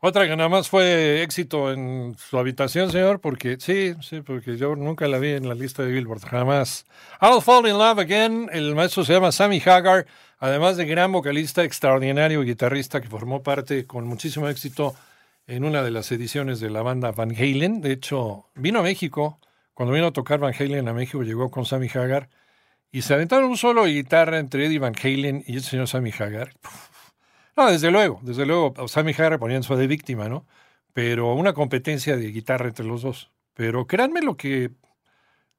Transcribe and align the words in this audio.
Otra 0.00 0.28
que 0.28 0.36
nada 0.36 0.48
más 0.48 0.68
fue 0.68 1.22
éxito 1.22 1.72
en 1.72 2.14
su 2.16 2.38
habitación, 2.38 2.92
señor, 2.92 3.20
porque 3.20 3.56
sí, 3.58 3.94
sí, 4.00 4.20
porque 4.20 4.56
yo 4.56 4.76
nunca 4.76 5.08
la 5.08 5.18
vi 5.18 5.30
en 5.30 5.48
la 5.48 5.56
lista 5.56 5.82
de 5.82 5.90
Billboard, 5.90 6.20
jamás. 6.20 6.86
I'll 7.20 7.42
Fall 7.42 7.66
in 7.66 7.76
Love 7.76 7.98
Again, 7.98 8.48
el 8.52 8.76
maestro 8.76 9.04
se 9.04 9.14
llama 9.14 9.32
Sammy 9.32 9.60
Hagar, 9.60 10.06
además 10.38 10.76
de 10.76 10.86
gran 10.86 11.10
vocalista 11.10 11.64
extraordinario 11.64 12.44
guitarrista 12.44 13.00
que 13.00 13.08
formó 13.08 13.42
parte 13.42 13.86
con 13.86 14.06
muchísimo 14.06 14.48
éxito 14.48 14.94
en 15.48 15.64
una 15.64 15.82
de 15.82 15.90
las 15.90 16.12
ediciones 16.12 16.60
de 16.60 16.70
la 16.70 16.82
banda 16.82 17.10
Van 17.10 17.34
Halen. 17.34 17.80
De 17.80 17.90
hecho, 17.90 18.46
vino 18.54 18.78
a 18.78 18.82
México, 18.84 19.40
cuando 19.74 19.94
vino 19.94 20.06
a 20.06 20.12
tocar 20.12 20.38
Van 20.38 20.54
Halen 20.56 20.86
a 20.86 20.92
México, 20.92 21.24
llegó 21.24 21.50
con 21.50 21.64
Sammy 21.64 21.88
Hagar 21.92 22.28
y 22.92 23.02
se 23.02 23.14
aventaron 23.14 23.50
un 23.50 23.56
solo 23.56 23.84
guitarra 23.86 24.38
entre 24.38 24.66
Eddie 24.66 24.78
Van 24.78 24.94
Halen 25.02 25.42
y 25.44 25.56
el 25.56 25.62
señor 25.62 25.88
Sammy 25.88 26.12
Hagar. 26.16 26.52
No, 27.58 27.72
desde 27.72 27.90
luego, 27.90 28.20
desde 28.22 28.46
luego, 28.46 28.86
Sammy 28.86 29.10
Hagar 29.10 29.40
ponía 29.40 29.60
su 29.64 29.74
de 29.74 29.88
víctima, 29.88 30.28
¿no? 30.28 30.46
Pero 30.92 31.34
una 31.34 31.54
competencia 31.54 32.16
de 32.16 32.30
guitarra 32.30 32.68
entre 32.68 32.84
los 32.86 33.02
dos. 33.02 33.32
Pero 33.52 33.88
créanme 33.88 34.22
lo 34.22 34.36
que 34.36 34.70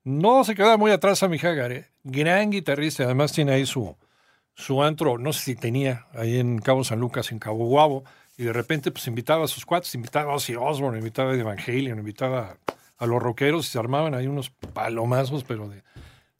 no 0.06 0.46
se 0.46 0.56
queda 0.56 0.78
muy 0.78 0.92
atrás 0.92 1.20
Sammy 1.20 1.38
Hagar, 1.40 1.74
¿eh? 1.74 1.90
Gran 2.06 2.52
guitarrista, 2.52 3.04
además 3.04 3.34
tiene 3.34 3.52
ahí 3.52 3.66
su, 3.66 3.98
su 4.54 4.82
antro, 4.82 5.18
no 5.18 5.34
sé 5.34 5.42
si 5.44 5.56
tenía, 5.56 6.08
ahí 6.14 6.40
en 6.40 6.60
Cabo 6.60 6.86
San 6.86 7.02
Lucas, 7.02 7.34
en 7.34 7.40
Cabo 7.40 7.66
Guabo, 7.66 8.06
y 8.38 8.44
de 8.46 8.54
repente 8.54 8.92
pues 8.92 9.06
invitaba 9.08 9.44
a 9.44 9.50
sus 9.50 9.66
cuates, 9.66 9.94
invitaba 9.94 10.32
a 10.32 10.36
Ozzy 10.38 10.56
Osbourne, 10.56 11.00
invitaba 11.00 11.34
a 11.34 11.36
Evangelio, 11.36 11.94
invitaba 11.96 12.56
a 12.98 13.06
los 13.08 13.22
rockeros 13.22 13.68
y 13.68 13.72
se 13.72 13.78
armaban 13.78 14.14
ahí 14.14 14.28
unos 14.28 14.52
palomazos, 14.52 15.44
pero 15.44 15.68
de, 15.68 15.84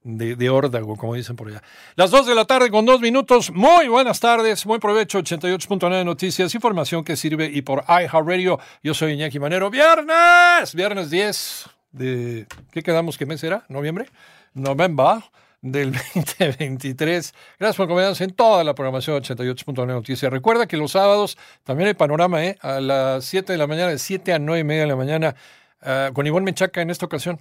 de, 0.04 0.36
de 0.36 0.50
órdago, 0.50 0.96
como 0.96 1.16
dicen 1.16 1.36
por 1.36 1.50
allá. 1.50 1.62
Las 1.96 2.12
2 2.12 2.28
de 2.28 2.36
la 2.36 2.46
tarde 2.46 2.70
con 2.70 2.86
dos 2.86 3.02
minutos. 3.02 3.52
Muy 3.52 3.88
buenas 3.88 4.20
tardes, 4.20 4.66
buen 4.66 4.80
provecho, 4.80 5.20
88.9 5.20 6.06
Noticias, 6.06 6.56
información 6.56 7.04
que 7.04 7.16
sirve 7.16 7.46
y 7.46 7.62
por 7.62 7.84
iHeartRadio. 7.88 8.60
Yo 8.84 8.94
soy 8.94 9.14
Iñaki 9.14 9.40
Manero. 9.40 9.70
Viernes, 9.70 10.74
viernes 10.74 11.10
10 11.10 11.70
de... 11.92 12.48
¿Qué 12.72 12.82
quedamos? 12.82 13.18
¿Qué 13.18 13.26
mes 13.26 13.42
será? 13.42 13.66
¿Noviembre? 13.68 14.06
November 14.54 15.22
del 15.62 15.92
2023. 16.16 17.34
Gracias 17.60 17.76
por 17.76 17.86
acompañarnos 17.86 18.22
en 18.22 18.32
toda 18.32 18.64
la 18.64 18.74
programación 18.74 19.22
88.9 19.22 19.88
Noticias. 19.88 20.32
Recuerda 20.32 20.68
que 20.68 20.78
los 20.78 20.92
sábados 20.92 21.38
también 21.64 21.88
hay 21.88 21.94
panorama, 21.94 22.44
¿eh? 22.46 22.58
A 22.62 22.80
las 22.80 23.26
7 23.26 23.52
de 23.52 23.58
la 23.58 23.68
mañana, 23.68 23.92
de 23.92 24.00
7 24.00 24.34
a 24.34 24.40
9 24.40 24.60
y 24.60 24.64
media 24.64 24.82
de 24.84 24.88
la 24.88 24.96
mañana, 24.96 25.36
uh, 25.82 26.14
con 26.14 26.26
Ivonne 26.26 26.46
Menchaca 26.46 26.82
en 26.82 26.90
esta 26.90 27.06
ocasión. 27.06 27.40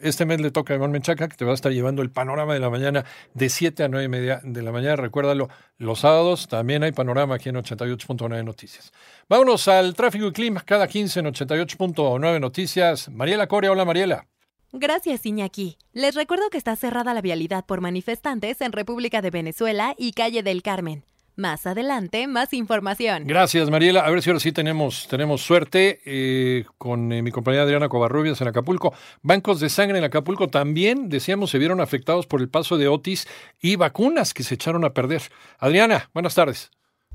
Este 0.00 0.24
mes 0.26 0.40
le 0.40 0.50
toca 0.50 0.72
a 0.72 0.76
Iván 0.76 0.92
Menchaca, 0.92 1.28
que 1.28 1.36
te 1.36 1.44
va 1.44 1.52
a 1.52 1.54
estar 1.54 1.72
llevando 1.72 2.02
el 2.02 2.10
panorama 2.10 2.54
de 2.54 2.60
la 2.60 2.70
mañana 2.70 3.04
de 3.34 3.48
7 3.48 3.84
a 3.84 3.88
9 3.88 4.04
y 4.04 4.08
media 4.08 4.40
de 4.44 4.62
la 4.62 4.72
mañana. 4.72 4.96
Recuérdalo, 4.96 5.48
los 5.76 6.00
sábados 6.00 6.48
también 6.48 6.82
hay 6.82 6.92
panorama 6.92 7.34
aquí 7.34 7.48
en 7.48 7.56
88.9 7.56 8.44
Noticias. 8.44 8.92
Vámonos 9.28 9.66
al 9.68 9.94
tráfico 9.94 10.26
y 10.26 10.32
clima 10.32 10.62
cada 10.64 10.86
15 10.86 11.20
en 11.20 11.26
88.9 11.26 12.40
Noticias. 12.40 13.08
Mariela 13.08 13.46
Coria, 13.46 13.72
hola 13.72 13.84
Mariela. 13.84 14.26
Gracias, 14.72 15.24
Iñaki. 15.24 15.78
Les 15.92 16.14
recuerdo 16.14 16.50
que 16.50 16.58
está 16.58 16.76
cerrada 16.76 17.14
la 17.14 17.22
vialidad 17.22 17.64
por 17.64 17.80
manifestantes 17.80 18.60
en 18.60 18.72
República 18.72 19.22
de 19.22 19.30
Venezuela 19.30 19.94
y 19.96 20.12
Calle 20.12 20.42
del 20.42 20.62
Carmen. 20.62 21.07
Más 21.38 21.68
adelante, 21.68 22.26
más 22.26 22.52
información. 22.52 23.22
Gracias, 23.24 23.70
Mariela. 23.70 24.00
A 24.00 24.10
ver 24.10 24.22
si 24.22 24.30
ahora 24.30 24.40
sí 24.40 24.50
tenemos, 24.50 25.06
tenemos 25.06 25.40
suerte 25.40 26.00
eh, 26.04 26.64
con 26.78 27.12
eh, 27.12 27.22
mi 27.22 27.30
compañera 27.30 27.62
Adriana 27.62 27.88
Covarrubias 27.88 28.40
en 28.40 28.48
Acapulco. 28.48 28.92
Bancos 29.22 29.60
de 29.60 29.68
sangre 29.68 29.98
en 29.98 30.04
Acapulco 30.04 30.48
también, 30.48 31.08
decíamos, 31.08 31.50
se 31.50 31.58
vieron 31.58 31.80
afectados 31.80 32.26
por 32.26 32.40
el 32.40 32.48
paso 32.48 32.76
de 32.76 32.88
Otis 32.88 33.28
y 33.60 33.76
vacunas 33.76 34.34
que 34.34 34.42
se 34.42 34.56
echaron 34.56 34.84
a 34.84 34.92
perder. 34.94 35.22
Adriana, 35.60 36.10
buenas 36.12 36.34
tardes. 36.34 36.72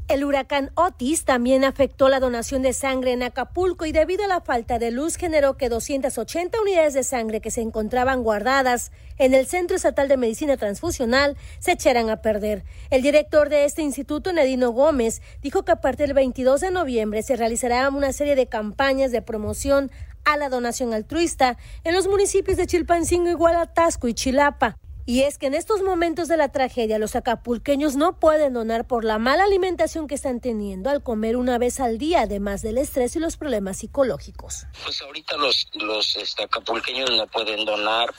El 0.10 0.26
huracán 0.26 0.70
Otis 0.76 1.24
también 1.24 1.64
afectó 1.64 2.10
la 2.10 2.20
donación 2.20 2.62
de 2.62 2.74
sangre 2.74 3.14
en 3.14 3.24
Acapulco 3.24 3.86
y 3.86 3.94
debido 3.94 4.26
a 4.26 4.28
la 4.28 4.42
falta 4.42 4.78
de 4.78 4.92
luz 4.92 5.16
generó 5.16 5.56
que 5.56 5.70
280 5.70 6.62
unidades 6.62 6.94
de 6.94 7.04
sangre 7.04 7.40
que 7.40 7.52
se 7.52 7.62
encontraban 7.62 8.22
guardadas 8.22 8.92
en 9.18 9.34
el 9.34 9.48
Centro 9.48 9.78
Estatal 9.78 10.10
de 10.10 10.18
Medicina 10.18 10.58
Transfusional 10.58 11.38
se 11.60 11.72
echaran 11.72 12.10
a 12.10 12.18
perder. 12.18 12.66
El 12.90 13.02
director 13.02 13.48
de 13.48 13.64
este 13.64 13.82
instituto, 13.82 14.34
Nedino 14.34 14.72
Gómez, 14.72 15.22
dijo 15.42 15.64
que 15.64 15.72
a 15.72 15.80
partir 15.80 16.08
del 16.08 16.16
22 16.16 16.60
de 16.60 16.72
noviembre 16.72 17.24
se 17.24 17.38
realizará 17.38 17.88
una 17.88 18.12
serie 18.12 18.36
de 18.36 18.48
campañas 18.48 19.14
de 19.14 19.22
promoción 19.22 19.90
a 20.26 20.36
la 20.36 20.50
donación 20.50 20.94
altruista 20.94 21.58
en 21.86 21.96
los 21.96 22.08
municipios 22.08 22.58
de 22.58 22.68
Chilpancingo, 22.68 23.30
Igualatasco 23.30 24.10
y 24.10 24.14
Chilapa. 24.14 24.78
Y 25.06 25.24
es 25.24 25.38
que 25.38 25.48
en 25.48 25.54
estos 25.54 25.82
momentos 25.82 26.30
de 26.30 26.38
la 26.38 26.50
tragedia 26.50 26.98
los 26.98 27.18
acapulqueños 27.18 27.98
no 27.98 28.20
pueden 28.20 28.54
donar 28.54 28.88
por 28.88 29.04
la 29.04 29.20
mala 29.20 29.44
alimentación 29.44 30.08
que 30.08 30.16
están 30.16 30.40
teniendo 30.40 30.90
al 30.90 31.04
comer 31.04 31.36
una 31.36 31.58
vez 31.58 31.82
al 31.82 31.98
día, 31.98 32.22
además 32.22 32.62
del 32.62 32.78
estrés 32.78 33.16
y 33.18 33.20
los 33.20 33.36
problemas 33.36 33.80
psicológicos. 33.80 34.66
Pues 34.82 35.02
ahorita 35.02 35.36
los, 35.36 35.70
los 35.74 36.16
este, 36.16 36.44
acapulqueños 36.44 37.12
no 37.12 37.28
pueden 37.28 37.66
donar, 37.66 38.14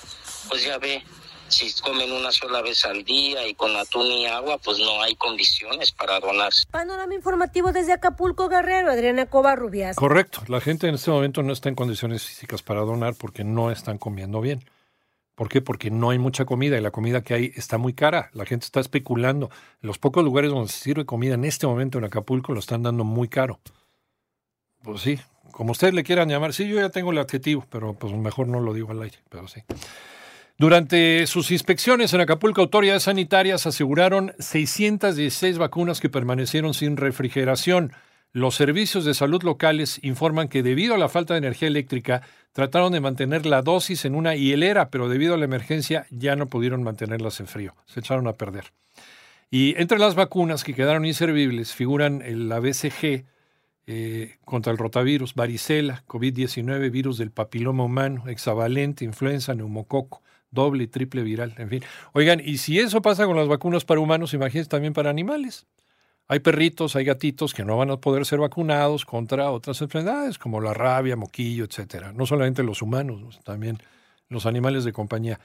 pues 0.50 0.62
ya 0.62 0.76
ve, 0.76 1.02
si 1.48 1.72
comen 1.80 2.12
una 2.12 2.30
sola 2.30 2.60
vez 2.60 2.84
al 2.84 3.02
día 3.02 3.48
y 3.48 3.54
con 3.54 3.74
atún 3.76 4.06
y 4.06 4.26
agua, 4.26 4.58
pues 4.58 4.78
no 4.78 5.02
hay 5.02 5.14
condiciones 5.16 5.90
para 5.90 6.20
donar. 6.20 6.52
Panorama 6.70 7.14
informativo 7.14 7.72
desde 7.72 7.94
Acapulco 7.94 8.50
Guerrero, 8.50 8.90
Adriana 8.90 9.24
Covarrubias. 9.24 9.96
Correcto, 9.96 10.42
la 10.48 10.60
gente 10.60 10.86
en 10.86 10.96
este 10.96 11.10
momento 11.10 11.42
no 11.42 11.54
está 11.54 11.70
en 11.70 11.76
condiciones 11.76 12.24
físicas 12.24 12.60
para 12.60 12.80
donar 12.80 13.14
porque 13.14 13.42
no 13.42 13.70
están 13.70 13.96
comiendo 13.96 14.42
bien. 14.42 14.68
¿Por 15.34 15.48
qué? 15.48 15.60
Porque 15.60 15.90
no 15.90 16.10
hay 16.10 16.18
mucha 16.18 16.44
comida 16.44 16.78
y 16.78 16.80
la 16.80 16.92
comida 16.92 17.22
que 17.22 17.34
hay 17.34 17.52
está 17.56 17.76
muy 17.76 17.92
cara. 17.92 18.30
La 18.32 18.46
gente 18.46 18.66
está 18.66 18.80
especulando. 18.80 19.50
Los 19.80 19.98
pocos 19.98 20.22
lugares 20.22 20.50
donde 20.50 20.68
se 20.68 20.78
sirve 20.78 21.04
comida 21.04 21.34
en 21.34 21.44
este 21.44 21.66
momento 21.66 21.98
en 21.98 22.04
Acapulco 22.04 22.52
lo 22.52 22.60
están 22.60 22.82
dando 22.82 23.04
muy 23.04 23.28
caro. 23.28 23.58
Pues 24.82 25.00
sí, 25.00 25.18
como 25.50 25.72
ustedes 25.72 25.94
le 25.94 26.04
quieran 26.04 26.28
llamar. 26.28 26.52
Sí, 26.52 26.68
yo 26.68 26.76
ya 26.76 26.90
tengo 26.90 27.10
el 27.10 27.18
adjetivo, 27.18 27.66
pero 27.70 27.94
pues 27.94 28.12
mejor 28.12 28.46
no 28.46 28.60
lo 28.60 28.74
digo 28.74 28.90
al 28.90 29.02
aire, 29.02 29.18
pero 29.28 29.48
sí. 29.48 29.62
Durante 30.56 31.26
sus 31.26 31.50
inspecciones 31.50 32.14
en 32.14 32.20
Acapulco, 32.20 32.60
autoridades 32.60 33.04
sanitarias 33.04 33.66
aseguraron 33.66 34.32
616 34.38 35.58
vacunas 35.58 36.00
que 36.00 36.08
permanecieron 36.08 36.74
sin 36.74 36.96
refrigeración. 36.96 37.92
Los 38.34 38.56
servicios 38.56 39.04
de 39.04 39.14
salud 39.14 39.44
locales 39.44 40.00
informan 40.02 40.48
que 40.48 40.64
debido 40.64 40.96
a 40.96 40.98
la 40.98 41.08
falta 41.08 41.34
de 41.34 41.38
energía 41.38 41.68
eléctrica, 41.68 42.22
trataron 42.52 42.92
de 42.92 43.00
mantener 43.00 43.46
la 43.46 43.62
dosis 43.62 44.04
en 44.04 44.16
una 44.16 44.34
hielera, 44.34 44.90
pero 44.90 45.08
debido 45.08 45.34
a 45.34 45.36
la 45.36 45.44
emergencia 45.44 46.08
ya 46.10 46.34
no 46.34 46.48
pudieron 46.48 46.82
mantenerlas 46.82 47.38
en 47.38 47.46
frío. 47.46 47.76
Se 47.86 48.00
echaron 48.00 48.26
a 48.26 48.32
perder. 48.32 48.72
Y 49.52 49.80
entre 49.80 50.00
las 50.00 50.16
vacunas 50.16 50.64
que 50.64 50.74
quedaron 50.74 51.04
inservibles 51.04 51.74
figuran 51.74 52.24
la 52.48 52.58
BCG 52.58 53.24
eh, 53.86 54.38
contra 54.44 54.72
el 54.72 54.78
rotavirus, 54.78 55.36
varicela, 55.36 56.02
COVID-19, 56.08 56.90
virus 56.90 57.18
del 57.18 57.30
papiloma 57.30 57.84
humano, 57.84 58.24
hexavalente, 58.26 59.04
influenza, 59.04 59.54
neumococo, 59.54 60.22
doble 60.50 60.82
y 60.82 60.86
triple 60.88 61.22
viral, 61.22 61.54
en 61.56 61.68
fin. 61.68 61.84
Oigan, 62.14 62.42
y 62.44 62.58
si 62.58 62.80
eso 62.80 63.00
pasa 63.00 63.26
con 63.26 63.36
las 63.36 63.46
vacunas 63.46 63.84
para 63.84 64.00
humanos, 64.00 64.34
imagínense 64.34 64.68
también 64.68 64.92
para 64.92 65.10
animales. 65.10 65.68
Hay 66.26 66.40
perritos, 66.40 66.96
hay 66.96 67.04
gatitos 67.04 67.52
que 67.52 67.64
no 67.64 67.76
van 67.76 67.90
a 67.90 67.98
poder 67.98 68.24
ser 68.24 68.38
vacunados 68.38 69.04
contra 69.04 69.50
otras 69.50 69.80
enfermedades 69.82 70.38
como 70.38 70.60
la 70.60 70.72
rabia, 70.72 71.16
moquillo, 71.16 71.64
etcétera. 71.64 72.12
No 72.12 72.26
solamente 72.26 72.62
los 72.62 72.82
humanos, 72.82 73.40
también 73.44 73.78
los 74.28 74.46
animales 74.46 74.84
de 74.84 74.92
compañía. 74.92 75.38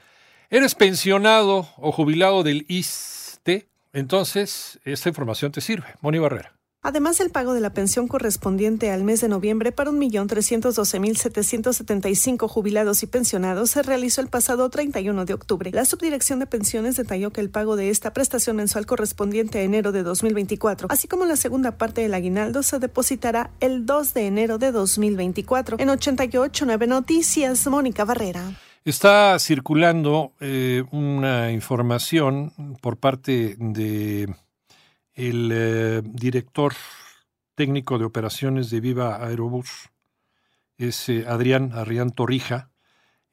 ¿Eres 0.48 0.74
pensionado 0.74 1.68
o 1.76 1.92
jubilado 1.92 2.42
del 2.42 2.64
ISTE? 2.68 3.68
Entonces, 3.92 4.80
esta 4.84 5.08
información 5.08 5.52
te 5.52 5.60
sirve. 5.60 5.86
Moni 6.00 6.18
Barrera. 6.18 6.59
Además, 6.82 7.20
el 7.20 7.28
pago 7.28 7.52
de 7.52 7.60
la 7.60 7.74
pensión 7.74 8.08
correspondiente 8.08 8.90
al 8.90 9.04
mes 9.04 9.20
de 9.20 9.28
noviembre 9.28 9.70
para 9.70 9.90
1.312.775 9.90 12.48
jubilados 12.48 13.02
y 13.02 13.06
pensionados 13.06 13.68
se 13.70 13.82
realizó 13.82 14.22
el 14.22 14.28
pasado 14.28 14.70
31 14.70 15.26
de 15.26 15.34
octubre. 15.34 15.70
La 15.72 15.84
Subdirección 15.84 16.38
de 16.38 16.46
Pensiones 16.46 16.96
detalló 16.96 17.32
que 17.32 17.42
el 17.42 17.50
pago 17.50 17.76
de 17.76 17.90
esta 17.90 18.14
prestación 18.14 18.56
mensual 18.56 18.86
correspondiente 18.86 19.58
a 19.58 19.62
enero 19.62 19.92
de 19.92 20.02
2024, 20.02 20.88
así 20.90 21.06
como 21.06 21.26
la 21.26 21.36
segunda 21.36 21.76
parte 21.76 22.00
del 22.00 22.14
aguinaldo, 22.14 22.62
se 22.62 22.78
depositará 22.78 23.50
el 23.60 23.84
2 23.84 24.14
de 24.14 24.26
enero 24.26 24.56
de 24.56 24.72
2024. 24.72 25.76
En 25.80 25.90
88.9 25.90 26.88
Noticias, 26.88 27.66
Mónica 27.66 28.06
Barrera. 28.06 28.54
Está 28.86 29.38
circulando 29.38 30.32
eh, 30.40 30.84
una 30.92 31.52
información 31.52 32.54
por 32.80 32.96
parte 32.96 33.56
de 33.58 34.34
el 35.28 35.50
eh, 35.52 36.02
director 36.02 36.72
técnico 37.54 37.98
de 37.98 38.06
operaciones 38.06 38.70
de 38.70 38.80
Viva 38.80 39.22
Aerobús, 39.22 39.90
es 40.78 41.10
eh, 41.10 41.26
Adrián 41.28 41.72
Arrián 41.74 42.10
Torrija, 42.10 42.70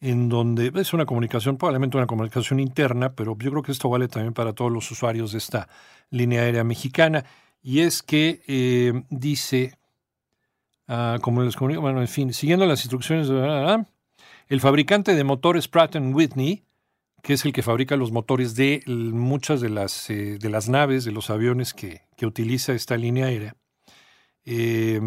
en 0.01 0.27
donde 0.27 0.71
es 0.75 0.93
una 0.93 1.05
comunicación, 1.05 1.57
probablemente 1.57 1.95
una 1.95 2.05
comunicación 2.05 2.59
interna, 2.59 3.13
pero 3.15 3.37
yo 3.39 3.51
creo 3.51 3.63
que 3.63 3.71
esto 3.71 3.89
vale 3.89 4.09
también 4.09 4.33
para 4.33 4.51
todos 4.51 4.71
los 4.71 4.91
usuarios 4.91 5.31
de 5.31 5.37
esta 5.37 5.69
línea 6.09 6.41
aérea 6.41 6.65
mexicana, 6.65 7.23
y 7.61 7.79
es 7.79 8.03
que 8.03 8.41
eh, 8.47 9.03
dice, 9.09 9.77
ah, 10.89 11.19
como 11.21 11.41
les 11.41 11.55
comunico, 11.55 11.81
bueno, 11.81 12.01
en 12.01 12.09
fin, 12.09 12.33
siguiendo 12.33 12.65
las 12.65 12.81
instrucciones 12.81 13.29
de... 13.29 13.85
El 14.49 14.61
fabricante 14.61 15.15
de 15.15 15.23
motores 15.23 15.67
Pratt 15.67 15.95
Whitney 15.95 16.66
que 17.21 17.33
es 17.33 17.45
el 17.45 17.53
que 17.53 17.63
fabrica 17.63 17.95
los 17.95 18.11
motores 18.11 18.55
de 18.55 18.83
muchas 18.87 19.61
de 19.61 19.69
las, 19.69 20.09
eh, 20.09 20.37
de 20.39 20.49
las 20.49 20.69
naves, 20.69 21.05
de 21.05 21.11
los 21.11 21.29
aviones 21.29 21.73
que, 21.73 22.01
utiliza 22.21 22.73
esta 22.73 22.97
línea 22.97 23.27
aérea, 23.27 23.55
eh, 24.45 25.01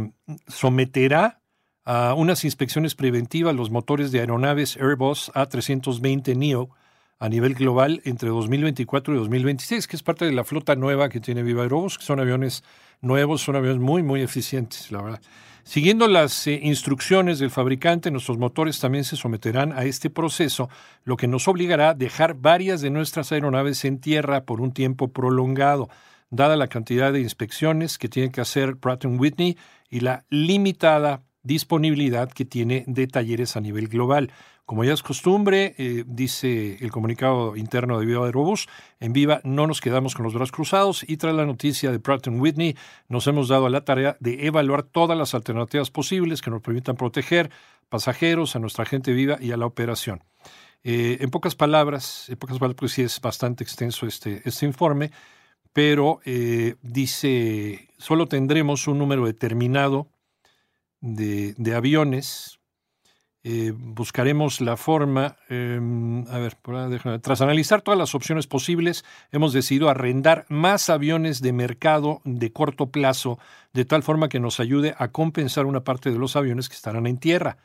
someterá 0.46 1.40
a 1.84 2.14
unas 2.14 2.44
inspecciones 2.44 2.94
preventivas 2.94 3.54
los 3.54 3.70
motores 3.70 4.12
de 4.12 4.20
aeronaves 4.20 4.76
Airbus 4.76 5.32
A320 5.34 6.36
NEO 6.36 6.70
a 7.18 7.28
nivel 7.28 7.54
global 7.54 8.00
entre 8.04 8.30
2024 8.30 9.14
y 9.14 9.18
2026, 9.18 9.86
que 9.86 9.96
es 9.96 10.02
parte 10.02 10.24
de 10.24 10.32
la 10.32 10.44
flota 10.44 10.74
nueva 10.74 11.08
que 11.08 11.20
tiene 11.20 11.42
Viva 11.42 11.62
Aerobus, 11.62 11.98
que 11.98 12.04
son 12.04 12.18
aviones 12.18 12.64
nuevos, 13.02 13.42
son 13.42 13.56
aviones 13.56 13.80
muy, 13.80 14.02
muy 14.02 14.22
eficientes, 14.22 14.90
la 14.90 15.02
verdad. 15.02 15.20
Siguiendo 15.64 16.08
las 16.08 16.46
eh, 16.46 16.58
instrucciones 16.62 17.38
del 17.38 17.50
fabricante, 17.50 18.10
nuestros 18.10 18.38
motores 18.38 18.80
también 18.80 19.04
se 19.04 19.16
someterán 19.16 19.72
a 19.72 19.84
este 19.84 20.10
proceso, 20.10 20.68
lo 21.04 21.16
que 21.16 21.28
nos 21.28 21.48
obligará 21.48 21.90
a 21.90 21.94
dejar 21.94 22.34
varias 22.34 22.80
de 22.80 22.90
nuestras 22.90 23.32
aeronaves 23.32 23.84
en 23.84 24.00
tierra 24.00 24.44
por 24.44 24.60
un 24.60 24.72
tiempo 24.72 25.08
prolongado, 25.08 25.88
dada 26.30 26.56
la 26.56 26.68
cantidad 26.68 27.12
de 27.12 27.20
inspecciones 27.20 27.98
que 27.98 28.08
tiene 28.08 28.30
que 28.30 28.40
hacer 28.40 28.76
Pratt 28.76 29.04
Whitney 29.04 29.56
y 29.88 30.00
la 30.00 30.24
limitada 30.30 31.22
disponibilidad 31.42 32.30
que 32.30 32.44
tiene 32.44 32.84
de 32.86 33.06
talleres 33.06 33.56
a 33.56 33.60
nivel 33.60 33.88
global. 33.88 34.32
Como 34.64 34.84
ya 34.84 34.92
es 34.92 35.02
costumbre, 35.02 35.74
eh, 35.78 36.04
dice 36.06 36.76
el 36.80 36.92
comunicado 36.92 37.56
interno 37.56 37.98
de 37.98 38.06
Viva 38.06 38.24
Aerobús, 38.24 38.68
en 39.00 39.12
Viva 39.12 39.40
no 39.42 39.66
nos 39.66 39.80
quedamos 39.80 40.14
con 40.14 40.24
los 40.24 40.34
brazos 40.34 40.52
cruzados 40.52 41.04
y 41.08 41.16
tras 41.16 41.34
la 41.34 41.44
noticia 41.44 41.90
de 41.90 41.98
Pratt 41.98 42.28
Whitney 42.28 42.76
nos 43.08 43.26
hemos 43.26 43.48
dado 43.48 43.66
a 43.66 43.70
la 43.70 43.84
tarea 43.84 44.16
de 44.20 44.46
evaluar 44.46 44.84
todas 44.84 45.18
las 45.18 45.34
alternativas 45.34 45.90
posibles 45.90 46.40
que 46.40 46.50
nos 46.50 46.62
permitan 46.62 46.94
proteger 46.94 47.50
pasajeros, 47.88 48.54
a 48.54 48.60
nuestra 48.60 48.84
gente 48.84 49.12
viva 49.12 49.38
y 49.40 49.50
a 49.50 49.56
la 49.56 49.66
operación. 49.66 50.22
Eh, 50.84 51.18
en 51.20 51.30
pocas 51.30 51.56
palabras, 51.56 52.28
en 52.28 52.36
pocas 52.36 52.58
palabras, 52.58 52.76
pues 52.78 52.92
sí 52.92 53.02
es 53.02 53.20
bastante 53.20 53.64
extenso 53.64 54.06
este, 54.06 54.40
este 54.44 54.66
informe, 54.66 55.10
pero 55.72 56.20
eh, 56.24 56.76
dice, 56.82 57.88
solo 57.98 58.26
tendremos 58.26 58.86
un 58.86 58.98
número 58.98 59.26
determinado 59.26 60.08
de, 61.00 61.74
aviones 61.74 62.60
eh, 63.42 63.72
buscaremos 63.74 64.60
la 64.60 64.76
forma, 64.76 65.36
em, 65.48 66.26
a 66.28 66.38
ver, 66.38 66.56
tras 67.22 67.40
analizar 67.40 67.80
todas 67.80 67.98
las 67.98 68.14
opciones 68.14 68.46
posibles, 68.46 69.04
hemos 69.32 69.54
decidido 69.54 69.88
arrendar 69.88 70.44
más 70.50 70.90
aviones 70.90 71.40
de 71.40 71.52
mercado 71.52 72.20
de 72.24 72.52
corto 72.52 72.90
plazo, 72.90 73.38
de 73.72 73.86
tal 73.86 74.02
forma 74.02 74.28
que 74.28 74.40
nos 74.40 74.60
ayude 74.60 74.94
a 74.98 75.08
compensar 75.08 75.64
una 75.64 75.84
parte 75.84 76.10
de 76.10 76.18
los 76.18 76.36
aviones 76.36 76.68
que 76.68 76.74
estarán 76.74 77.06
en 77.06 77.16
tierra. 77.18 77.56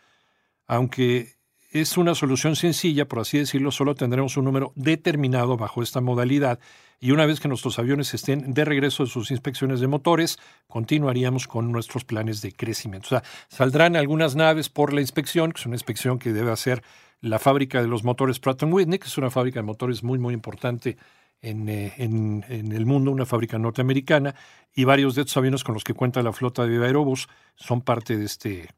Aunque 0.66 1.36
es 1.82 1.98
una 1.98 2.16
solución 2.16 2.56
sencilla, 2.56 3.06
por 3.06 3.20
así 3.20 3.38
decirlo, 3.38 3.70
solo 3.70 3.96
tendremos 3.96 4.38
un 4.38 4.46
número 4.46 4.72
determinado 4.76 5.58
bajo 5.58 5.84
esta 5.84 6.00
modalidad 6.00 6.58
y 7.02 7.12
una 7.12 7.26
vez 7.26 7.42
que 7.42 7.50
nuestros 7.50 7.78
aviones 7.80 8.14
estén 8.14 8.54
de 8.54 8.64
regreso 8.64 9.04
de 9.04 9.10
sus 9.10 9.30
inspecciones 9.30 9.82
de 9.82 9.88
motores, 9.88 10.40
continuaríamos 10.68 11.48
con 11.50 11.74
nuestros 11.74 12.06
planes 12.06 12.42
de 12.42 12.54
crecimiento. 12.54 13.08
O 13.08 13.10
sea, 13.10 13.24
saldrán 13.50 13.98
algunas 13.98 14.38
naves 14.38 14.70
por 14.70 14.94
la 14.94 15.02
inspección, 15.02 15.52
que 15.52 15.60
es 15.60 15.66
una 15.66 15.76
inspección 15.76 16.18
que 16.18 16.32
debe 16.32 16.50
hacer 16.50 16.82
la 17.20 17.40
fábrica 17.40 17.82
de 17.82 17.90
los 17.90 18.06
motores 18.06 18.40
Pratt 18.40 18.64
Whitney, 18.64 18.98
que 18.98 19.08
es 19.08 19.18
una 19.18 19.30
fábrica 19.30 19.60
de 19.60 19.66
motores 19.66 20.02
muy, 20.02 20.18
muy 20.18 20.34
importante 20.34 20.96
en, 21.42 21.68
eh, 21.68 21.94
en, 21.98 22.46
en, 22.48 22.72
el 22.72 22.86
mundo, 22.86 23.12
una 23.12 23.26
fábrica 23.26 23.60
norteamericana, 23.60 24.34
y 24.74 24.86
varios 24.86 25.16
de 25.16 25.24
estos 25.24 25.36
aviones 25.36 25.66
con 25.66 25.74
los 25.74 25.84
que 25.84 25.94
cuenta 25.94 26.24
la 26.24 26.32
flota 26.32 26.66
de 26.66 26.78
Aerobus 26.86 27.28
son 27.56 27.82
parte 27.82 28.18
de, 28.18 28.24
este, 28.24 28.70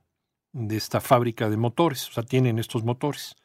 de 0.57 0.77
esta 0.77 0.99
fábrica 0.99 1.49
de 1.49 1.57
motores, 1.57 2.09
o 2.09 2.13
sea, 2.13 2.23
tienen 2.23 2.59
estos 2.59 2.83
motores. 2.83 3.35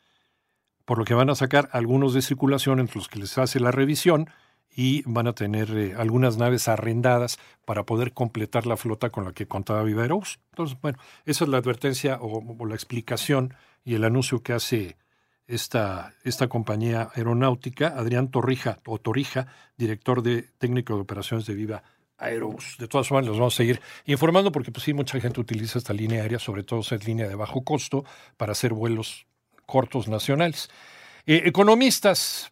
Por 0.85 0.99
lo 0.99 1.05
que 1.05 1.15
van 1.15 1.31
a 1.31 1.35
sacar 1.35 1.69
algunos 1.73 2.15
de 2.15 2.23
circulación 2.23 2.81
entre 2.81 2.97
los 2.97 3.09
que 3.09 3.19
les 3.19 3.39
hace 3.39 3.61
la 3.61 3.71
revisión, 3.71 4.29
y 4.75 5.03
van 5.05 5.27
a 5.27 5.35
tener 5.35 5.71
eh, 5.77 5.95
algunas 5.97 6.39
naves 6.39 6.69
arrendadas 6.69 7.39
para 7.65 7.85
poder 7.85 8.13
completar 8.13 8.67
la 8.67 8.77
flota 8.77 9.11
con 9.11 9.25
la 9.25 9.33
que 9.33 9.47
contaba 9.47 9.83
Viva 9.83 10.03
Aerobus. 10.03 10.41
Entonces, 10.51 10.79
bueno, 10.81 10.99
esa 11.27 11.45
es 11.45 11.51
la 11.51 11.59
advertencia 11.59 12.19
o, 12.21 12.67
la 12.67 12.75
explicación 12.75 13.55
y 13.85 13.95
el 13.95 14.05
anuncio 14.05 14.43
que 14.43 14.55
hace 14.55 14.97
esta, 15.47 16.15
esta 16.25 16.49
compañía 16.49 17.11
aeronáutica, 17.15 17.89
Adrián 17.89 18.31
Torrija, 18.31 18.79
o 18.87 18.99
Torrija, 18.99 19.49
director 19.77 20.23
de 20.23 20.43
técnico 20.59 20.95
de 20.95 21.03
operaciones 21.03 21.47
de 21.47 21.55
Viva 21.55 21.83
Aerobus. 22.23 22.77
De 22.79 22.89
todas 22.89 23.09
formas, 23.09 23.27
los 23.27 23.39
vamos 23.39 23.55
a 23.55 23.57
seguir 23.59 23.81
informando 24.07 24.53
porque 24.53 24.71
pues 24.71 24.85
sí, 24.85 24.95
mucha 24.95 25.21
gente 25.21 25.41
utiliza 25.41 25.79
esta 25.79 25.93
línea 25.93 26.23
aérea, 26.23 26.39
sobre 26.39 26.63
todo 26.63 26.81
esa 26.81 26.97
línea 26.97 27.29
de 27.29 27.35
bajo 27.35 27.65
costo, 27.65 28.05
para 28.37 28.53
hacer 28.53 28.73
vuelos 28.73 29.27
cortos 29.67 30.09
nacionales. 30.09 30.71
Eh, 31.27 31.43
economistas 31.47 32.51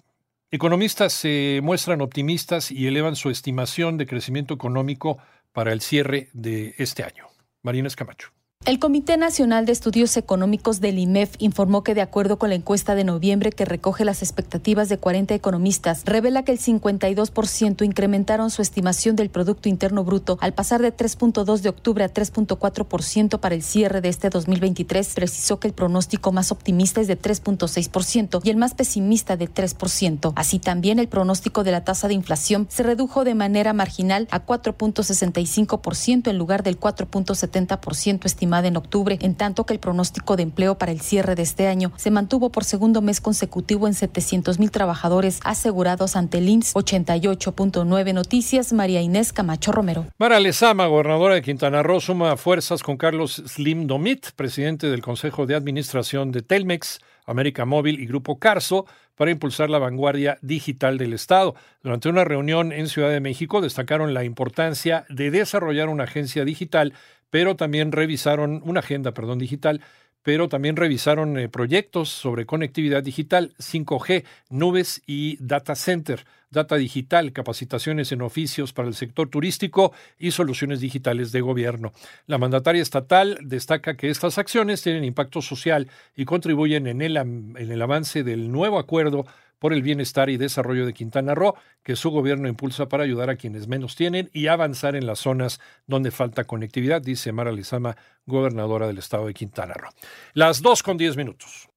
Economistas 0.53 1.13
se 1.13 1.61
muestran 1.63 2.01
optimistas 2.01 2.73
y 2.73 2.89
elevan 2.89 3.15
su 3.15 3.31
estimación 3.31 3.97
de 3.99 4.07
crecimiento 4.07 4.53
económico 4.53 5.19
para 5.53 5.73
el 5.73 5.81
cierre 5.81 6.29
de 6.33 6.75
este 6.79 7.05
año. 7.05 7.29
Marina 7.63 7.87
Escamacho. 7.87 8.33
El 8.67 8.79
Comité 8.79 9.17
Nacional 9.17 9.65
de 9.65 9.73
Estudios 9.73 10.19
Económicos 10.19 10.83
del 10.83 10.99
IMEF 10.99 11.35
informó 11.39 11.83
que 11.83 11.95
de 11.95 12.03
acuerdo 12.03 12.39
con 12.39 12.51
la 12.51 12.57
encuesta 12.57 12.95
de 12.95 13.05
noviembre 13.05 13.53
que 13.53 13.65
recoge 13.65 14.05
las 14.05 14.23
expectativas 14.23 14.91
de 14.91 14.99
40 14.99 15.35
economistas, 15.35 16.03
revela 16.05 16.43
que 16.43 16.53
el 16.53 16.59
52% 16.59 17.87
incrementaron 17.87 18.51
su 18.51 18.61
estimación 18.61 19.17
del 19.17 19.31
Producto 19.31 19.71
Interno 19.71 20.05
Bruto 20.05 20.37
al 20.43 20.53
pasar 20.53 20.83
de 20.83 20.95
3.2 20.95 21.61
de 21.61 21.71
octubre 21.71 22.05
a 22.05 22.13
3.4% 22.13 23.41
para 23.41 23.55
el 23.55 23.63
cierre 23.63 24.03
de 24.03 24.11
este 24.11 24.29
2023. 24.29 25.15
Precisó 25.15 25.59
que 25.59 25.69
el 25.69 25.73
pronóstico 25.73 26.31
más 26.31 26.53
optimista 26.53 27.01
es 27.01 27.07
de 27.07 27.19
3.6% 27.19 28.43
y 28.45 28.51
el 28.51 28.59
más 28.59 28.75
pesimista 28.75 29.39
de 29.39 29.49
3%. 29.49 30.35
Así 30.37 30.59
también 30.59 30.99
el 30.99 31.09
pronóstico 31.09 31.65
de 31.65 31.73
la 31.73 31.83
tasa 31.85 32.09
de 32.09 32.15
inflación 32.15 32.67
se 32.69 32.83
redujo 32.83 33.25
de 33.25 33.35
manera 33.35 33.73
marginal 33.73 34.29
a 34.31 34.45
4.65% 34.45 36.29
en 36.29 36.37
lugar 36.37 36.63
del 36.63 36.79
4.70% 36.79 38.27
estimado 38.27 38.50
en 38.59 38.77
octubre, 38.77 39.17
en 39.21 39.35
tanto 39.35 39.65
que 39.65 39.73
el 39.73 39.79
pronóstico 39.79 40.37
de 40.37 40.43
empleo 40.43 40.77
para 40.77 40.93
el 40.93 41.01
cierre 41.01 41.35
de 41.35 41.43
este 41.43 41.69
año 41.69 41.93
se 41.97 42.11
mantuvo 42.11 42.51
por 42.51 42.65
segundo 42.65 43.01
mes 43.01 43.21
consecutivo 43.21 43.87
en 43.87 43.95
700 43.95 44.59
mil 44.59 44.71
trabajadores 44.71 45.41
asegurados 45.45 46.17
ante 46.17 46.39
el 46.39 46.49
IMSS. 46.49 46.75
88.9 46.75 48.13
Noticias, 48.13 48.73
María 48.73 49.01
Inés 49.01 49.33
Camacho 49.33 49.73
Romero. 49.73 50.07
Mara 50.19 50.41
Lezama, 50.41 50.87
gobernadora 50.87 51.35
de 51.35 51.43
Quintana 51.43 51.83
Roo, 51.83 52.01
suma 52.01 52.37
fuerzas 52.37 52.83
con 52.83 52.97
Carlos 52.97 53.43
Slim 53.47 53.87
Domit, 53.87 54.33
presidente 54.33 54.89
del 54.89 55.01
Consejo 55.01 55.47
de 55.47 55.55
Administración 55.55 56.33
de 56.33 56.43
Telmex, 56.43 56.99
América 57.27 57.65
Móvil 57.65 58.01
y 58.01 58.07
Grupo 58.07 58.39
Carso 58.39 58.87
para 59.21 59.31
impulsar 59.31 59.69
la 59.69 59.79
vanguardia 59.79 60.39
digital 60.41 60.97
del 60.97 61.13
Estado. 61.13 61.55
Durante 61.83 62.09
una 62.09 62.25
reunión 62.25 62.73
en 62.73 62.89
Ciudad 62.89 63.11
de 63.11 63.21
México 63.21 63.61
destacaron 63.61 64.15
la 64.15 64.25
importancia 64.25 65.05
de 65.11 65.31
desarrollar 65.31 65.91
una 65.91 66.05
agencia 66.05 66.47
digital 66.47 66.95
pero 67.31 67.57
también 67.57 67.93
revisaron 67.93 68.61
una 68.65 68.81
agenda, 68.81 69.13
perdón, 69.13 69.39
digital, 69.39 69.81
pero 70.23 70.49
también 70.49 70.77
revisaron 70.77 71.39
eh, 71.39 71.49
proyectos 71.49 72.11
sobre 72.11 72.47
conectividad 72.47 73.03
digital, 73.03 73.55
5G, 73.59 74.25
nubes 74.51 75.03
y 75.07 75.37
data 75.41 75.75
center, 75.75 76.27
data 76.51 76.77
digital, 76.77 77.33
capacitaciones 77.33 78.13
en 78.13 78.23
oficios 78.23 78.73
para 78.73 78.89
el 78.89 78.95
sector 78.95 79.31
turístico 79.31 79.93
y 80.19 80.33
soluciones 80.33 80.81
digitales 80.81 81.33
de 81.33 81.41
gobierno. 81.41 81.93
La 82.27 82.39
mandataria 82.39 82.83
estatal 82.83 83.39
destaca 83.41 83.97
que 83.97 84.11
estas 84.11 84.37
acciones 84.37 84.83
tienen 84.83 85.05
impacto 85.05 85.41
social 85.41 85.89
y 86.15 86.25
contribuyen 86.25 86.87
en 86.87 87.01
el, 87.01 87.17
en 87.17 87.57
el 87.57 87.81
avance 87.81 88.23
del 88.23 88.51
nuevo 88.51 88.79
acuerdo 88.79 89.27
por 89.61 89.73
el 89.73 89.83
bienestar 89.83 90.29
y 90.31 90.37
desarrollo 90.37 90.85
de 90.85 90.93
Quintana 90.93 91.37
Roo, 91.37 91.55
que 91.85 91.95
su 91.95 92.11
gobierno 92.11 92.49
impulsa 92.49 92.89
para 92.89 93.05
ayudar 93.05 93.31
a 93.31 93.37
quienes 93.37 93.69
menos 93.69 93.95
tienen 93.95 94.29
y 94.33 94.49
avanzar 94.49 94.97
en 94.97 95.07
las 95.07 95.21
zonas 95.21 95.61
donde 95.87 96.11
falta 96.11 96.45
conectividad, 96.45 97.01
dice 97.01 97.31
Mara 97.31 97.53
Lizama, 97.53 97.97
gobernadora 98.27 98.89
del 98.89 98.99
estado 98.99 99.27
de 99.27 99.35
Quintana 99.35 99.75
Roo. 99.75 99.91
Las 100.35 100.63
dos 100.63 100.83
con 100.83 100.97
diez 100.97 101.17
minutos. 101.17 101.70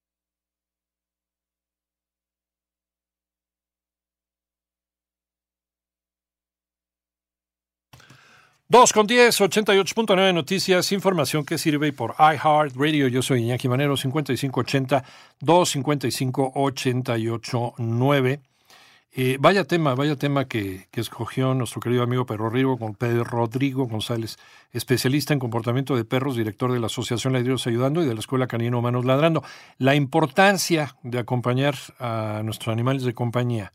Dos 8.70 8.93
con 8.93 9.05
diez, 9.05 9.41
88.9 9.41 10.34
Noticias, 10.34 10.93
información 10.93 11.43
que 11.43 11.58
sirve 11.58 11.91
por 11.91 12.15
iHeart 12.17 12.74
Radio. 12.77 13.10
Yo 13.10 13.22
soy 13.22 13.41
Iñaki 13.43 13.67
Manero, 13.67 13.98
5580 13.98 15.03
255 15.41 16.53
889. 16.55 18.39
Eh, 19.15 19.38
vaya 19.38 19.65
tema, 19.65 19.96
vaya 19.96 20.15
tema 20.15 20.46
que, 20.48 20.88
que, 20.91 21.01
escogió 21.01 21.53
nuestro 21.53 21.82
querido 21.82 22.03
amigo 22.03 22.25
Pedro 22.25 22.46
Rodrigo, 22.46 22.79
Pedro 22.98 23.25
Rodrigo 23.25 23.86
González, 23.86 24.38
especialista 24.72 25.34
en 25.34 25.39
comportamiento 25.39 25.98
de 25.98 26.05
perros, 26.05 26.38
director 26.38 26.72
de 26.72 26.79
la 26.79 26.86
Asociación 26.86 27.34
Ladridos 27.34 27.67
Ayudando 27.67 28.01
y 28.01 28.08
de 28.08 28.13
la 28.13 28.22
Escuela 28.22 28.48
Canino 28.48 28.79
Humanos 28.79 29.03
Ladrando. 29.03 29.43
La 29.77 29.93
importancia 29.93 30.96
de 31.03 31.20
acompañar 31.20 31.75
a 32.00 32.41
nuestros 32.46 32.72
animales 32.72 33.03
de 33.03 33.13
compañía, 33.13 33.74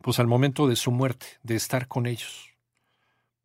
pues 0.00 0.20
al 0.20 0.28
momento 0.28 0.68
de 0.68 0.76
su 0.76 0.92
muerte, 0.92 1.26
de 1.42 1.56
estar 1.56 1.88
con 1.88 2.06
ellos 2.06 2.51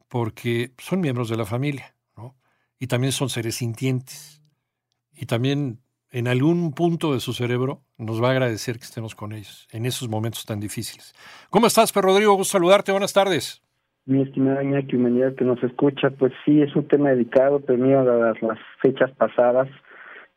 porque 0.10 0.72
son 0.78 1.02
miembros 1.02 1.30
de 1.30 1.38
la 1.38 1.46
familia, 1.46 1.96
¿no? 2.16 2.36
Y 2.80 2.88
también 2.88 3.12
son 3.12 3.30
seres 3.30 3.56
sintientes. 3.56 4.42
Y 5.14 5.26
también 5.26 5.80
en 6.12 6.28
algún 6.28 6.74
punto 6.74 7.14
de 7.14 7.20
su 7.20 7.34
cerebro 7.34 7.82
nos 7.98 8.22
va 8.22 8.30
a 8.30 8.32
agradecer 8.32 8.78
que 8.78 8.86
estemos 8.86 9.16
con 9.16 9.34
ellos 9.34 9.68
en 9.72 9.86
esos 9.86 10.10
momentos 10.10 10.46
tan 10.46 10.60
difíciles. 10.60 11.14
¿Cómo 11.50 11.68
estás, 11.68 11.92
Pedro 11.92 12.10
Rodrigo? 12.10 12.34
Gusto 12.36 12.54
saludarte. 12.54 12.92
Buenas 12.92 13.14
tardes. 13.14 13.62
Mi 14.06 14.22
estimada 14.22 14.64
Iñaki, 14.64 14.96
humanidad 14.96 15.36
que 15.36 15.44
nos 15.44 15.62
escucha, 15.64 16.10
pues 16.12 16.32
sí, 16.46 16.62
es 16.62 16.74
un 16.78 16.88
tema 16.88 17.10
dedicado, 17.10 17.60
pero 17.60 17.84
mira, 17.84 18.04
las, 18.04 18.42
las 18.42 18.58
fechas 18.82 19.12
pasadas, 19.12 19.68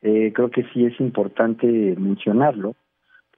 eh, 0.03 0.33
creo 0.35 0.51
que 0.51 0.65
sí 0.73 0.87
es 0.87 0.99
importante 0.99 1.67
mencionarlo 1.97 2.75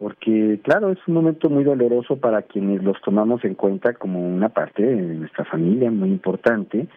porque 0.03 0.59
claro, 0.65 0.91
es 0.91 0.99
un 1.07 1.15
momento 1.15 1.49
muy 1.49 1.63
doloroso 1.63 2.17
para 2.17 2.43
quienes 2.43 2.83
los 2.83 3.01
tomamos 3.03 3.45
en 3.45 3.55
cuenta 3.55 3.95
como 3.95 4.19
una 4.19 4.49
parte 4.49 4.83
de 4.83 5.15
nuestra 5.15 5.45
familia 5.45 5.93
muy 5.93 6.09
importante, 6.09 6.89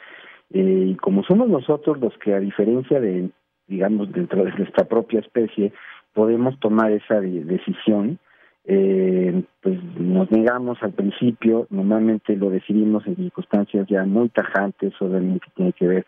eh, 0.52 0.86
y 0.90 0.96
como 0.96 1.24
somos 1.24 1.48
nosotros 1.48 2.00
los 2.00 2.18
que 2.18 2.34
a 2.34 2.40
diferencia 2.40 3.00
de, 3.00 3.30
digamos, 3.68 4.12
dentro 4.12 4.44
de 4.44 4.52
nuestra 4.54 4.86
propia 4.86 5.20
especie, 5.20 5.72
podemos 6.16 6.60
tomar 6.60 6.94
esa 6.94 7.22
decisión, 7.22 8.18
eh, 8.66 9.44
pues 9.62 9.78
nos 10.00 10.32
negamos 10.32 10.82
al 10.82 10.94
principio, 10.94 11.68
normalmente 11.70 12.36
lo 12.36 12.50
decidimos 12.50 13.06
en 13.06 13.18
circunstancias 13.18 13.86
ya 13.88 14.04
muy 14.06 14.30
tajantes, 14.30 15.00
obviamente 15.00 15.46
que 15.46 15.52
tiene 15.56 15.74
que 15.74 15.88
ver 15.88 16.06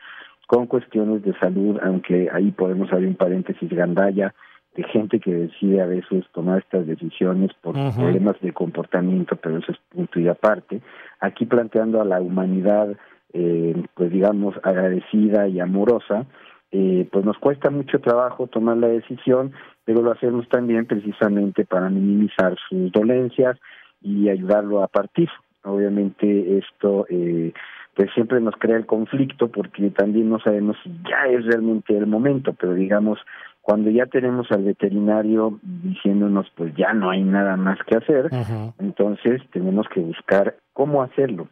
con 0.48 0.66
cuestiones 0.66 1.22
de 1.22 1.38
salud, 1.38 1.77
aunque 1.84 2.27
ahí 2.34 2.50
podemos 2.50 2.92
abrir 2.92 3.10
un 3.10 3.16
paréntesis 3.16 3.70
gandalla, 3.70 4.34
de 4.77 4.84
gente 4.84 5.19
que 5.19 5.34
decide 5.34 5.81
a 5.81 5.88
veces 5.88 6.24
tomar 6.34 6.60
estas 6.60 6.86
decisiones 6.86 7.51
por 7.62 7.74
problemas 7.74 8.39
de 8.41 8.53
comportamiento, 8.53 9.36
pero 9.36 9.57
eso 9.57 9.72
es 9.72 9.77
punto 9.89 10.19
y 10.19 10.27
aparte. 10.27 10.81
Aquí 11.19 11.48
planteando 11.48 12.00
a 12.00 12.05
la 12.05 12.22
humanidad, 12.22 12.96
eh, 13.34 13.75
pues 13.96 14.12
digamos, 14.12 14.55
agradecida 14.62 15.48
y 15.48 15.60
amorosa, 15.60 16.27
eh, 16.72 17.07
pues 17.12 17.25
nos 17.25 17.39
cuesta 17.39 17.72
mucho 17.72 18.00
trabajo 18.00 18.46
tomar 18.46 18.77
la 18.77 18.88
decisión, 18.88 19.51
pero 19.84 20.03
lo 20.03 20.12
hacemos 20.12 20.48
también 20.48 20.86
precisamente 20.86 21.65
para 21.65 21.89
minimizar 21.89 22.55
sus 22.69 22.91
dolencias 22.91 23.57
y 24.01 24.29
ayudarlo 24.29 24.84
a 24.84 24.88
partir. 24.88 25.29
Obviamente 25.63 26.60
esto 26.60 27.07
eh, 27.10 27.51
pues 27.96 28.12
siempre 28.13 28.39
nos 28.39 28.55
crea 28.57 28.77
el 28.77 28.86
conflicto 28.86 29.48
porque 29.48 29.89
también 29.89 30.29
no 30.29 30.39
sabemos 30.39 30.77
si 30.84 30.91
ya 31.10 31.31
es 31.31 31.46
realmente 31.48 31.98
el 31.98 32.05
momento, 32.05 32.53
pero 32.53 32.75
digamos 32.75 33.17
cuando 33.67 33.89
ya 33.89 34.05
tenemos 34.05 34.50
al 34.50 34.63
veterinario 34.63 35.59
diciéndonos 35.62 36.50
pues 36.55 36.74
ya 36.77 36.93
no 36.93 37.09
hay 37.09 37.21
nada 37.21 37.57
más 37.57 37.77
que 37.86 37.97
hacer, 37.97 38.29
entonces 38.79 39.41
tenemos 39.51 39.89
que 39.93 40.00
buscar 40.00 40.55
cómo 40.71 41.03
hacerlo, 41.03 41.50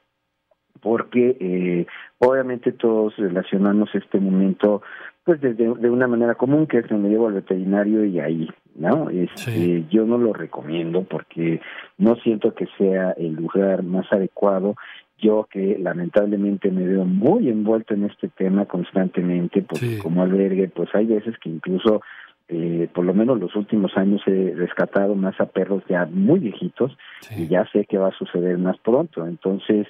porque 0.81 1.35
eh, 1.41 1.85
obviamente 2.19 2.71
todos 2.71 3.17
relacionamos 3.17 3.93
este 3.93 4.17
momento 4.21 4.81
pues 5.25 5.41
desde 5.41 5.65
de 5.65 5.89
una 5.89 6.07
manera 6.07 6.35
común 6.35 6.67
que 6.67 6.77
es 6.77 6.87
que 6.87 6.93
me 6.93 7.09
llevo 7.09 7.27
al 7.27 7.33
veterinario 7.33 8.05
y 8.05 8.21
ahí 8.21 8.49
no 8.75 9.09
este, 9.09 9.83
yo 9.89 10.05
no 10.05 10.17
lo 10.17 10.31
recomiendo 10.31 11.03
porque 11.03 11.59
no 11.97 12.15
siento 12.17 12.53
que 12.53 12.67
sea 12.77 13.11
el 13.17 13.33
lugar 13.33 13.83
más 13.83 14.05
adecuado 14.13 14.75
yo 15.17 15.47
que 15.49 15.77
lamentablemente 15.79 16.71
me 16.71 16.85
veo 16.85 17.05
muy 17.05 17.49
envuelto 17.49 17.93
en 17.93 18.05
este 18.05 18.27
tema 18.29 18.65
constantemente, 18.65 19.61
porque 19.61 19.97
como 19.99 20.21
albergue, 20.21 20.67
pues 20.67 20.89
hay 20.93 21.05
veces 21.05 21.35
que 21.39 21.49
incluso, 21.49 22.01
eh, 22.49 22.89
por 22.93 23.05
lo 23.05 23.13
menos 23.13 23.39
los 23.39 23.55
últimos 23.55 23.95
años 23.97 24.21
he 24.27 24.53
rescatado 24.55 25.15
más 25.15 25.39
a 25.39 25.45
perros 25.45 25.83
ya 25.89 26.05
muy 26.05 26.39
viejitos 26.39 26.97
y 27.35 27.47
ya 27.47 27.65
sé 27.71 27.85
que 27.85 27.97
va 27.97 28.09
a 28.09 28.17
suceder 28.17 28.57
más 28.57 28.77
pronto. 28.79 29.25
Entonces, 29.25 29.87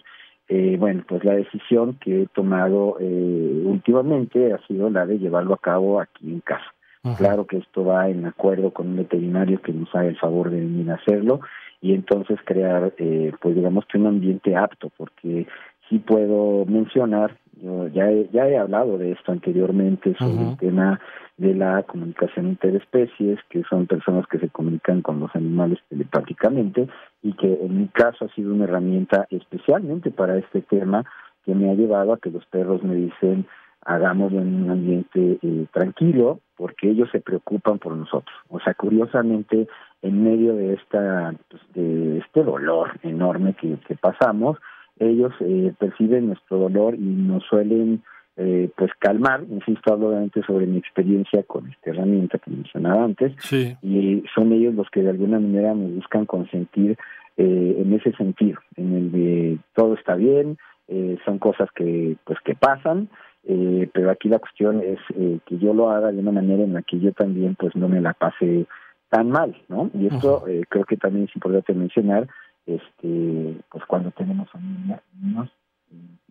eh, 0.48 0.78
bueno, 0.80 1.04
pues 1.08 1.24
la 1.24 1.34
decisión 1.34 1.96
que 1.96 2.24
he 2.24 2.28
tomado 2.28 2.98
eh, 3.00 3.62
últimamente 3.66 4.54
ha 4.54 4.60
sido 4.68 4.90
la 4.90 5.06
de 5.06 5.18
llevarlo 5.18 5.56
a 5.56 5.60
cabo 5.60 6.00
aquí 6.00 6.32
en 6.32 6.42
casa. 6.42 6.74
Claro 7.18 7.46
que 7.46 7.58
esto 7.58 7.86
va 7.86 8.10
en 8.10 8.26
acuerdo 8.26 8.72
con 8.72 8.88
un 8.88 8.96
veterinario 8.98 9.62
que 9.62 9.72
nos 9.72 9.94
haga 9.94 10.08
el 10.08 10.18
favor 10.18 10.50
de 10.50 10.60
venir 10.60 10.90
a 10.90 10.96
hacerlo 10.96 11.40
y 11.86 11.94
entonces 11.94 12.40
crear, 12.46 12.94
eh, 12.98 13.32
pues 13.40 13.54
digamos 13.54 13.86
que 13.86 14.00
un 14.00 14.08
ambiente 14.08 14.56
apto, 14.56 14.92
porque 14.98 15.46
sí 15.88 16.00
puedo 16.00 16.66
mencionar, 16.66 17.38
yo 17.62 17.88
ya 17.90 18.10
he, 18.10 18.28
ya 18.34 18.48
he 18.48 18.58
hablado 18.58 18.98
de 18.98 19.12
esto 19.12 19.32
anteriormente 19.32 20.16
sobre 20.18 20.50
el 20.50 20.58
tema 20.58 21.00
de 21.38 21.54
la 21.54 21.84
comunicación 21.84 22.48
interespecies, 22.48 23.38
que 23.50 23.62
son 23.70 23.86
personas 23.86 24.26
que 24.26 24.40
se 24.40 24.50
comunican 24.50 25.04
con 25.04 25.20
los 25.20 25.30
animales 25.36 25.78
telepáticamente 25.88 26.88
y 27.22 27.34
que 27.34 27.54
en 27.54 27.78
mi 27.78 27.88
caso 27.90 28.26
ha 28.26 28.34
sido 28.34 28.52
una 28.52 28.64
herramienta 28.64 29.28
especialmente 29.30 30.10
para 30.10 30.40
este 30.40 30.62
tema 30.62 31.06
que 31.46 31.54
me 31.54 31.70
ha 31.70 31.76
llevado 31.76 32.14
a 32.14 32.18
que 32.18 32.32
los 32.32 32.48
perros 32.48 32.82
me 32.82 32.96
dicen 32.96 33.46
hagámoslo 33.86 34.42
en 34.42 34.64
un 34.64 34.72
ambiente 34.72 35.40
eh, 35.42 35.66
tranquilo 35.72 36.40
porque 36.58 36.90
ellos 36.90 37.10
se 37.12 37.20
preocupan 37.20 37.80
por 37.80 37.96
nosotros. 37.96 38.36
O 38.50 38.60
sea, 38.60 38.74
curiosamente, 38.74 39.68
en 40.02 40.24
medio 40.24 40.56
de 40.56 40.74
esta 40.74 41.34
pues, 41.50 41.62
de 41.74 42.20
este 42.20 42.44
dolor 42.44 43.00
enorme 43.04 43.54
que, 43.54 43.78
que 43.88 43.96
pasamos, 43.96 44.58
ellos 45.00 45.34
eh, 45.42 45.74
perciben 45.78 46.28
nuestro 46.28 46.58
dolor 46.58 46.96
y 46.96 47.00
nos 47.00 47.44
suelen 47.44 48.02
eh, 48.38 48.70
pues 48.76 48.92
calmar, 49.00 49.44
insisto, 49.50 49.94
hablo 49.94 50.10
obviamente 50.10 50.42
sobre 50.44 50.66
mi 50.66 50.78
experiencia 50.78 51.44
con 51.44 51.70
esta 51.70 51.92
herramienta 51.92 52.38
que 52.38 52.52
mencionaba 52.52 53.06
antes, 53.06 53.34
y 53.82 54.24
son 54.34 54.52
ellos 54.52 54.76
los 54.76 54.90
que 54.90 55.04
de 55.04 55.10
alguna 55.12 55.40
manera 55.40 55.74
me 55.74 55.88
buscan 55.88 56.26
consentir 56.26 56.98
eh, 57.38 57.76
en 57.80 57.94
ese 57.94 58.12
sentido, 58.14 58.60
en 58.76 58.94
el 58.94 59.12
de 59.12 59.58
todo 59.74 59.94
está 59.94 60.16
bien, 60.16 60.58
eh, 60.90 61.18
son 61.24 61.40
cosas 61.40 61.70
que 61.74 62.18
pues 62.26 62.38
que 62.44 62.56
pasan, 62.56 63.08
eh, 63.48 63.90
pero 63.94 64.10
aquí 64.10 64.28
la 64.28 64.40
cuestión 64.40 64.82
es 64.82 64.98
eh, 65.16 65.40
que 65.46 65.58
yo 65.60 65.74
lo 65.74 65.92
haga 65.92 66.12
de 66.12 66.20
una 66.20 66.32
manera 66.32 66.64
en 66.64 66.74
la 66.74 66.82
que 66.82 67.00
yo 67.00 67.14
también 67.14 67.56
pues 67.56 67.76
no 67.76 67.88
me 67.88 68.02
la 68.02 68.14
pase 68.14 68.66
tan 69.10 69.30
mal, 69.30 69.56
¿no? 69.68 69.92
Y 69.94 70.08
esto 70.08 70.48
eh, 70.48 70.64
creo 70.68 70.84
que 70.86 70.98
también 70.98 71.26
es 71.30 71.36
importante 71.36 71.74
mencionar, 71.74 72.28
este, 72.66 73.56
pues 73.72 73.86
cuando 73.86 74.10
tenemos 74.12 74.50
familia, 74.50 75.02
niños, 75.22 75.50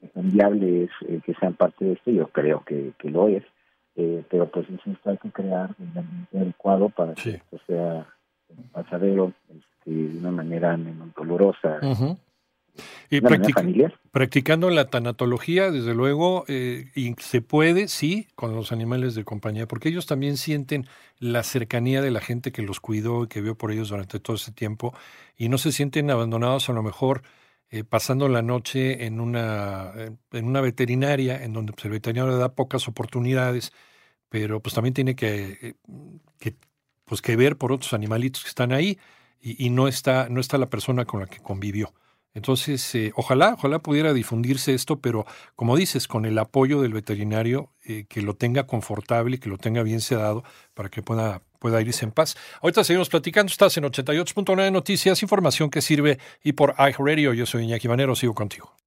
es 0.02 0.32
viable 0.32 0.84
es 1.08 1.22
que 1.22 1.34
sean 1.34 1.54
parte 1.54 1.84
de 1.84 1.92
esto, 1.92 2.10
yo 2.10 2.26
creo 2.28 2.62
que, 2.66 2.92
que 2.98 3.10
lo 3.10 3.28
es, 3.28 3.44
pero 4.28 4.48
pues 4.50 4.68
insisto, 4.68 5.08
hay 5.08 5.18
que 5.18 5.30
crear 5.30 5.70
el 5.78 5.98
ambiente 5.98 6.38
adecuado 6.38 6.88
para 6.88 7.14
que 7.14 7.30
esto 7.30 7.58
sea 7.66 8.06
pasadero 8.72 9.32
este, 9.48 9.90
de 9.90 10.18
una 10.18 10.32
manera 10.32 10.76
menos 10.76 11.14
dolorosa. 11.14 11.78
Y 13.10 13.20
practicando 14.10 14.70
la 14.70 14.90
tanatología, 14.90 15.70
desde 15.70 15.94
luego, 15.94 16.44
eh, 16.48 16.90
y 16.94 17.14
se 17.20 17.40
puede, 17.40 17.88
sí, 17.88 18.26
con 18.34 18.54
los 18.54 18.72
animales 18.72 19.14
de 19.14 19.24
compañía, 19.24 19.68
porque 19.68 19.88
ellos 19.88 20.06
también 20.06 20.36
sienten 20.36 20.86
la 21.18 21.42
cercanía 21.42 22.02
de 22.02 22.10
la 22.10 22.20
gente 22.20 22.50
que 22.50 22.62
los 22.62 22.80
cuidó 22.80 23.24
y 23.24 23.28
que 23.28 23.40
vio 23.40 23.56
por 23.56 23.70
ellos 23.70 23.90
durante 23.90 24.18
todo 24.20 24.36
ese 24.36 24.52
tiempo, 24.52 24.94
y 25.36 25.48
no 25.48 25.58
se 25.58 25.72
sienten 25.72 26.10
abandonados 26.10 26.68
a 26.68 26.72
lo 26.72 26.82
mejor 26.82 27.22
eh, 27.70 27.84
pasando 27.84 28.28
la 28.28 28.42
noche 28.42 29.04
en 29.06 29.20
una, 29.20 29.92
en 30.32 30.44
una 30.44 30.60
veterinaria, 30.60 31.42
en 31.42 31.52
donde 31.52 31.72
pues, 31.72 31.84
el 31.84 31.92
veterinario 31.92 32.32
le 32.32 32.38
da 32.38 32.54
pocas 32.54 32.88
oportunidades, 32.88 33.72
pero 34.28 34.60
pues 34.60 34.74
también 34.74 34.94
tiene 34.94 35.16
que, 35.16 35.58
eh, 35.60 35.74
que, 36.38 36.56
pues, 37.04 37.22
que 37.22 37.36
ver 37.36 37.56
por 37.56 37.72
otros 37.72 37.92
animalitos 37.92 38.42
que 38.42 38.48
están 38.48 38.72
ahí 38.72 38.98
y, 39.40 39.66
y 39.66 39.70
no, 39.70 39.88
está, 39.88 40.28
no 40.28 40.40
está 40.40 40.58
la 40.58 40.70
persona 40.70 41.04
con 41.04 41.20
la 41.20 41.26
que 41.26 41.38
convivió. 41.38 41.92
Entonces, 42.34 42.94
eh, 42.96 43.12
ojalá, 43.14 43.54
ojalá 43.54 43.78
pudiera 43.78 44.12
difundirse 44.12 44.74
esto, 44.74 45.00
pero 45.00 45.24
como 45.54 45.76
dices, 45.76 46.08
con 46.08 46.24
el 46.26 46.36
apoyo 46.38 46.82
del 46.82 46.92
veterinario, 46.92 47.70
eh, 47.84 48.06
que 48.08 48.22
lo 48.22 48.34
tenga 48.34 48.66
confortable, 48.66 49.38
que 49.38 49.48
lo 49.48 49.56
tenga 49.56 49.82
bien 49.82 50.00
sedado 50.00 50.42
para 50.74 50.88
que 50.88 51.00
pueda, 51.00 51.42
pueda 51.60 51.80
irse 51.80 52.04
en 52.04 52.10
paz. 52.10 52.36
Ahorita 52.60 52.82
seguimos 52.82 53.08
platicando, 53.08 53.50
estás 53.50 53.76
en 53.76 53.84
88.9 53.84 54.72
Noticias, 54.72 55.22
información 55.22 55.70
que 55.70 55.80
sirve 55.80 56.18
y 56.42 56.52
por 56.52 56.74
iHeartRadio. 56.76 57.34
Yo 57.34 57.46
soy 57.46 57.64
Iñaki 57.64 57.88
Manero, 57.88 58.16
sigo 58.16 58.34
contigo. 58.34 58.83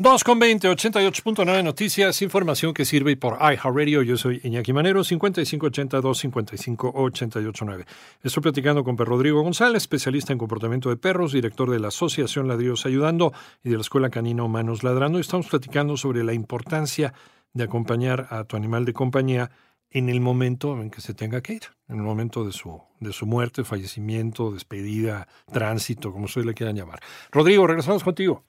2 0.00 0.22
con 0.22 0.38
20, 0.38 0.70
88.9 0.70 1.64
Noticias, 1.64 2.22
información 2.22 2.72
que 2.72 2.84
sirve 2.84 3.16
por 3.16 3.36
iHeartRadio. 3.40 4.02
Yo 4.02 4.16
soy 4.16 4.40
Iñaki 4.44 4.72
Manero, 4.72 5.02
5582 5.02 6.20
55889. 6.20 7.84
Estoy 8.22 8.42
platicando 8.44 8.84
con 8.84 8.94
Pedro 8.94 9.16
Rodrigo 9.16 9.42
González, 9.42 9.82
especialista 9.82 10.32
en 10.32 10.38
comportamiento 10.38 10.88
de 10.88 10.98
perros, 10.98 11.32
director 11.32 11.68
de 11.68 11.80
la 11.80 11.88
Asociación 11.88 12.46
Ladrillos 12.46 12.86
Ayudando 12.86 13.32
y 13.64 13.70
de 13.70 13.74
la 13.74 13.80
Escuela 13.80 14.08
Canina 14.08 14.44
Humanos 14.44 14.84
Ladrando. 14.84 15.18
Estamos 15.18 15.48
platicando 15.48 15.96
sobre 15.96 16.22
la 16.22 16.32
importancia 16.32 17.12
de 17.52 17.64
acompañar 17.64 18.28
a 18.30 18.44
tu 18.44 18.56
animal 18.56 18.84
de 18.84 18.92
compañía 18.92 19.50
en 19.90 20.10
el 20.10 20.20
momento 20.20 20.80
en 20.80 20.92
que 20.92 21.00
se 21.00 21.12
tenga 21.12 21.40
que 21.40 21.54
ir, 21.54 21.62
en 21.88 21.96
el 21.96 22.02
momento 22.02 22.44
de 22.44 22.52
su, 22.52 22.80
de 23.00 23.12
su 23.12 23.26
muerte, 23.26 23.64
fallecimiento, 23.64 24.52
despedida, 24.52 25.26
tránsito, 25.52 26.12
como 26.12 26.26
ustedes 26.26 26.46
le 26.46 26.54
quieran 26.54 26.76
llamar. 26.76 27.00
Rodrigo, 27.32 27.66
regresamos 27.66 28.04
contigo. 28.04 28.44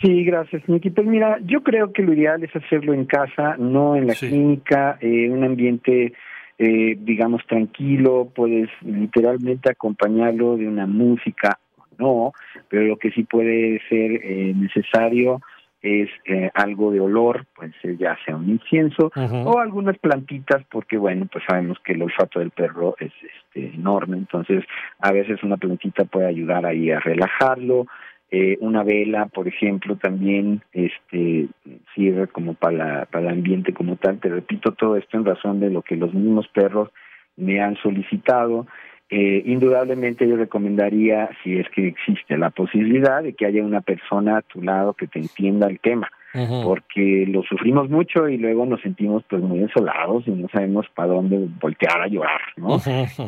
Sí, 0.00 0.24
gracias, 0.24 0.66
Nicky. 0.66 0.90
Pues 0.90 1.06
mira, 1.06 1.38
yo 1.44 1.62
creo 1.62 1.92
que 1.92 2.02
lo 2.02 2.14
ideal 2.14 2.42
es 2.42 2.54
hacerlo 2.56 2.94
en 2.94 3.04
casa, 3.04 3.56
no 3.58 3.96
en 3.96 4.06
la 4.06 4.14
clínica, 4.14 4.96
en 5.00 5.32
un 5.32 5.44
ambiente, 5.44 6.14
eh, 6.58 6.96
digamos, 6.98 7.46
tranquilo. 7.46 8.30
Puedes 8.34 8.70
literalmente 8.80 9.70
acompañarlo 9.70 10.56
de 10.56 10.66
una 10.66 10.86
música 10.86 11.58
o 11.76 11.84
no, 11.98 12.32
pero 12.68 12.84
lo 12.84 12.96
que 12.96 13.10
sí 13.10 13.24
puede 13.24 13.78
ser 13.90 14.12
eh, 14.24 14.54
necesario 14.56 15.40
es 15.82 16.10
eh, 16.26 16.50
algo 16.54 16.92
de 16.92 17.00
olor, 17.00 17.46
puede 17.54 17.72
ser 17.80 17.96
ya 17.96 18.16
sea 18.24 18.36
un 18.36 18.50
incienso 18.50 19.10
o 19.16 19.58
algunas 19.58 19.96
plantitas, 19.98 20.62
porque 20.70 20.98
bueno, 20.98 21.26
pues 21.32 21.42
sabemos 21.48 21.78
que 21.82 21.92
el 21.92 22.02
olfato 22.02 22.38
del 22.38 22.50
perro 22.50 22.96
es 22.98 23.12
este, 23.22 23.74
enorme, 23.74 24.18
entonces 24.18 24.62
a 24.98 25.10
veces 25.10 25.42
una 25.42 25.56
plantita 25.56 26.04
puede 26.04 26.26
ayudar 26.26 26.66
ahí 26.66 26.90
a 26.90 27.00
relajarlo, 27.00 27.86
eh, 28.30 28.56
una 28.60 28.84
vela, 28.84 29.26
por 29.26 29.48
ejemplo, 29.48 29.96
también 29.96 30.62
este 30.72 31.48
sirve 31.94 32.28
como 32.28 32.54
para, 32.54 33.06
para 33.06 33.26
el 33.26 33.32
ambiente 33.32 33.72
como 33.72 33.96
tal. 33.96 34.18
Te 34.20 34.28
repito 34.28 34.72
todo 34.72 34.96
esto 34.96 35.16
en 35.16 35.24
razón 35.24 35.60
de 35.60 35.70
lo 35.70 35.82
que 35.82 35.96
los 35.96 36.14
mismos 36.14 36.46
perros 36.48 36.90
me 37.36 37.60
han 37.60 37.76
solicitado. 37.76 38.66
Eh, 39.08 39.42
indudablemente 39.46 40.28
yo 40.28 40.36
recomendaría, 40.36 41.30
si 41.42 41.58
es 41.58 41.68
que 41.70 41.88
existe 41.88 42.38
la 42.38 42.50
posibilidad, 42.50 43.22
de 43.22 43.32
que 43.32 43.46
haya 43.46 43.64
una 43.64 43.80
persona 43.80 44.38
a 44.38 44.42
tu 44.42 44.62
lado 44.62 44.94
que 44.94 45.08
te 45.08 45.18
entienda 45.18 45.66
el 45.66 45.80
tema 45.80 46.08
porque 46.32 47.26
lo 47.28 47.42
sufrimos 47.42 47.90
mucho 47.90 48.28
y 48.28 48.36
luego 48.36 48.64
nos 48.64 48.80
sentimos 48.82 49.24
pues 49.28 49.42
muy 49.42 49.58
desolados 49.58 50.26
y 50.26 50.30
no 50.30 50.48
sabemos 50.48 50.86
para 50.94 51.12
dónde 51.12 51.48
voltear 51.60 52.00
a 52.02 52.06
llorar, 52.06 52.40
¿no? 52.56 52.78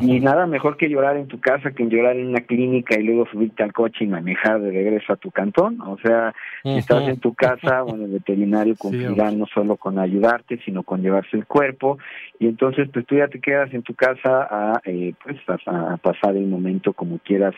Y 0.01 0.19
nada 0.19 0.47
mejor 0.47 0.77
que 0.77 0.89
llorar 0.89 1.17
en 1.17 1.27
tu 1.27 1.39
casa 1.39 1.71
que 1.71 1.85
llorar 1.85 2.15
en 2.15 2.27
una 2.27 2.41
clínica 2.41 2.99
y 2.99 3.03
luego 3.03 3.25
subirte 3.31 3.63
al 3.63 3.73
coche 3.73 4.05
y 4.05 4.07
manejar 4.07 4.61
de 4.61 4.71
regreso 4.71 5.13
a 5.13 5.17
tu 5.17 5.31
cantón, 5.31 5.81
o 5.81 5.97
sea, 5.97 6.33
si 6.63 6.77
estás 6.77 7.07
en 7.07 7.19
tu 7.19 7.33
casa, 7.33 7.81
bueno, 7.81 8.05
el 8.05 8.11
veterinario 8.11 8.75
cumplirá 8.77 9.31
no 9.31 9.45
solo 9.47 9.75
con 9.75 9.99
ayudarte, 9.99 10.59
sino 10.63 10.83
con 10.83 11.01
llevarse 11.01 11.37
el 11.37 11.45
cuerpo. 11.45 11.97
Y 12.39 12.47
entonces 12.47 12.89
pues 12.91 13.05
tú 13.05 13.15
ya 13.15 13.27
te 13.27 13.39
quedas 13.39 13.73
en 13.73 13.83
tu 13.83 13.93
casa 13.93 14.47
a 14.49 14.81
eh, 14.85 15.13
pues 15.23 15.37
a 15.67 15.97
pasar 15.97 16.35
el 16.35 16.47
momento 16.47 16.93
como 16.93 17.19
quieras 17.19 17.53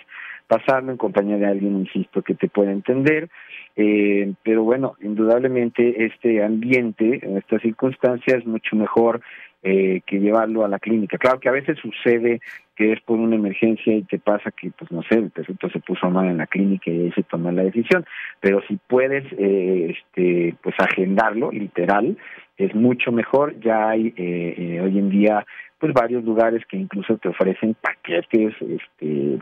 pasarlo 0.48 0.92
en 0.92 0.98
compañía 0.98 1.38
de 1.38 1.48
alguien, 1.48 1.78
insisto, 1.78 2.22
que 2.22 2.36
te 2.36 2.48
pueda 2.48 2.72
entender. 2.72 3.30
Eh, 3.76 4.34
pero 4.44 4.64
bueno, 4.64 4.96
indudablemente 5.02 6.06
este 6.06 6.44
ambiente, 6.44 7.20
en 7.24 7.38
estas 7.38 7.62
circunstancias, 7.62 8.40
es 8.40 8.46
mucho 8.46 8.76
mejor 8.76 9.22
eh, 9.68 10.02
que 10.06 10.20
llevarlo 10.20 10.64
a 10.64 10.68
la 10.68 10.78
clínica. 10.78 11.18
Claro 11.18 11.40
que 11.40 11.50
a 11.50 11.52
veces 11.52 11.80
sucede 11.80 12.40
que 12.76 12.92
es 12.92 13.02
por 13.02 13.18
una 13.18 13.36
emergencia 13.36 13.96
y 13.96 14.04
te 14.04 14.20
pasa 14.20 14.52
que, 14.52 14.70
pues 14.70 14.92
no 14.92 15.02
sé, 15.02 15.16
el 15.16 15.32
perrito 15.32 15.68
se 15.72 15.80
puso 15.80 16.08
mal 16.12 16.28
en 16.28 16.38
la 16.38 16.46
clínica 16.46 16.92
y 16.92 17.06
ahí 17.06 17.12
se 17.14 17.24
toma 17.24 17.52
la 17.52 17.64
decisión. 17.64 18.06
Pero 18.42 18.62
si 18.68 18.78
puedes, 18.88 19.26
eh, 19.40 19.96
este, 19.98 20.54
pues 20.62 20.76
agendarlo, 20.78 21.52
literal, 21.52 22.16
es 22.58 22.76
mucho 22.76 23.12
mejor. 23.12 23.60
Ya 23.60 23.90
hay 23.90 24.14
eh, 24.18 24.80
hoy 24.84 25.00
en 25.00 25.10
día, 25.10 25.44
pues 25.80 25.94
varios 25.94 26.24
lugares 26.24 26.64
que 26.68 26.78
incluso 26.78 27.18
te 27.18 27.30
ofrecen 27.30 27.76
paquetes, 27.82 28.54
este, 28.62 29.40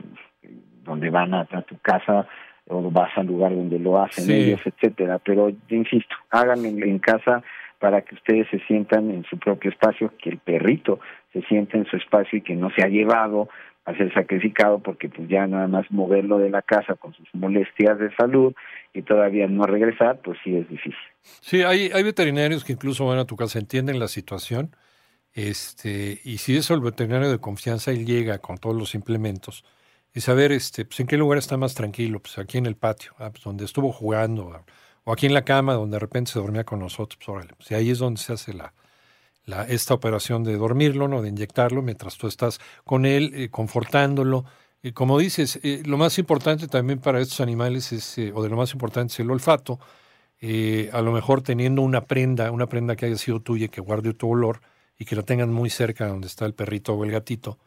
donde 0.83 1.09
van 1.09 1.33
a, 1.33 1.45
tu 1.45 1.77
casa 1.79 2.27
o 2.67 2.89
vas 2.91 3.11
al 3.17 3.27
lugar 3.27 3.53
donde 3.53 3.79
lo 3.79 4.01
hacen 4.01 4.29
ellos, 4.29 4.61
etcétera. 4.65 5.19
Pero 5.19 5.51
insisto, 5.69 6.15
háganlo 6.29 6.67
en, 6.67 6.99
casa 6.99 7.43
para 7.79 8.01
que 8.01 8.15
ustedes 8.15 8.47
se 8.49 8.59
sientan 8.59 9.11
en 9.11 9.23
su 9.25 9.37
propio 9.37 9.71
espacio, 9.71 10.13
que 10.17 10.29
el 10.29 10.37
perrito 10.37 10.99
se 11.33 11.41
sienta 11.43 11.77
en 11.77 11.85
su 11.85 11.97
espacio 11.97 12.37
y 12.37 12.41
que 12.41 12.55
no 12.55 12.69
se 12.71 12.83
ha 12.83 12.87
llevado 12.87 13.49
a 13.85 13.93
ser 13.97 14.13
sacrificado 14.13 14.79
porque 14.79 15.09
pues 15.09 15.27
ya 15.27 15.45
nada 15.45 15.67
más 15.67 15.85
moverlo 15.91 16.37
de 16.37 16.49
la 16.49 16.61
casa 16.61 16.95
con 16.95 17.13
sus 17.13 17.27
molestias 17.33 17.99
de 17.99 18.15
salud 18.15 18.53
y 18.93 19.01
todavía 19.01 19.47
no 19.47 19.65
regresar, 19.65 20.19
pues 20.23 20.37
sí 20.43 20.55
es 20.55 20.69
difícil. 20.69 20.95
Sí, 21.21 21.63
hay, 21.63 21.89
hay 21.93 22.03
veterinarios 22.03 22.63
que 22.63 22.73
incluso 22.73 23.05
van 23.05 23.19
a 23.19 23.25
tu 23.25 23.35
casa, 23.35 23.59
entienden 23.59 23.99
la 23.99 24.07
situación, 24.07 24.73
este, 25.33 26.21
y 26.23 26.37
si 26.37 26.55
eso 26.55 26.75
el 26.75 26.81
veterinario 26.81 27.29
de 27.29 27.39
confianza, 27.39 27.91
él 27.91 28.05
llega 28.05 28.37
con 28.37 28.57
todos 28.57 28.75
los 28.75 28.93
implementos, 28.93 29.65
y 30.13 30.21
saber 30.21 30.51
este, 30.51 30.85
pues, 30.85 30.99
en 30.99 31.07
qué 31.07 31.17
lugar 31.17 31.39
está 31.39 31.57
más 31.57 31.73
tranquilo, 31.73 32.19
pues 32.19 32.37
aquí 32.37 32.57
en 32.57 32.65
el 32.65 32.75
patio, 32.75 33.13
ah, 33.17 33.31
pues, 33.31 33.43
donde 33.43 33.65
estuvo 33.65 33.91
jugando, 33.91 34.63
o 35.03 35.11
aquí 35.11 35.25
en 35.25 35.33
la 35.33 35.43
cama 35.43 35.73
donde 35.73 35.95
de 35.95 35.99
repente 35.99 36.31
se 36.31 36.39
dormía 36.39 36.63
con 36.63 36.79
nosotros, 36.79 37.17
pues 37.17 37.29
órale, 37.29 37.53
pues 37.55 37.71
ahí 37.71 37.89
es 37.89 37.99
donde 37.99 38.21
se 38.21 38.33
hace 38.33 38.53
la, 38.53 38.73
la, 39.45 39.63
esta 39.63 39.93
operación 39.93 40.43
de 40.43 40.55
dormirlo, 40.55 41.07
¿no? 41.07 41.21
de 41.21 41.29
inyectarlo, 41.29 41.81
mientras 41.81 42.17
tú 42.17 42.27
estás 42.27 42.59
con 42.83 43.05
él, 43.05 43.31
eh, 43.35 43.49
confortándolo. 43.49 44.45
Y 44.81 44.91
como 44.91 45.17
dices, 45.17 45.59
eh, 45.63 45.81
lo 45.85 45.97
más 45.97 46.17
importante 46.19 46.67
también 46.67 46.99
para 46.99 47.19
estos 47.19 47.39
animales 47.41 47.91
es, 47.91 48.17
eh, 48.17 48.31
o 48.35 48.43
de 48.43 48.49
lo 48.49 48.57
más 48.57 48.73
importante 48.73 49.13
es 49.13 49.19
el 49.19 49.31
olfato, 49.31 49.79
a 50.91 51.01
lo 51.01 51.13
mejor 51.13 51.41
teniendo 51.41 51.81
una 51.81 52.05
prenda, 52.05 52.51
una 52.51 52.67
prenda 52.67 52.97
que 52.97 53.05
haya 53.05 53.17
sido 53.17 53.39
tuya, 53.41 53.69
que 53.69 53.79
guarde 53.79 54.13
tu 54.13 54.29
olor 54.29 54.59
y 54.99 55.05
que 55.05 55.15
la 55.15 55.23
tengan 55.23 55.53
muy 55.53 55.69
cerca 55.69 56.07
donde 56.07 56.27
está 56.27 56.45
el 56.45 56.53
perrito 56.53 56.93
o 56.93 57.03
el 57.05 57.11
gatito, 57.11 57.59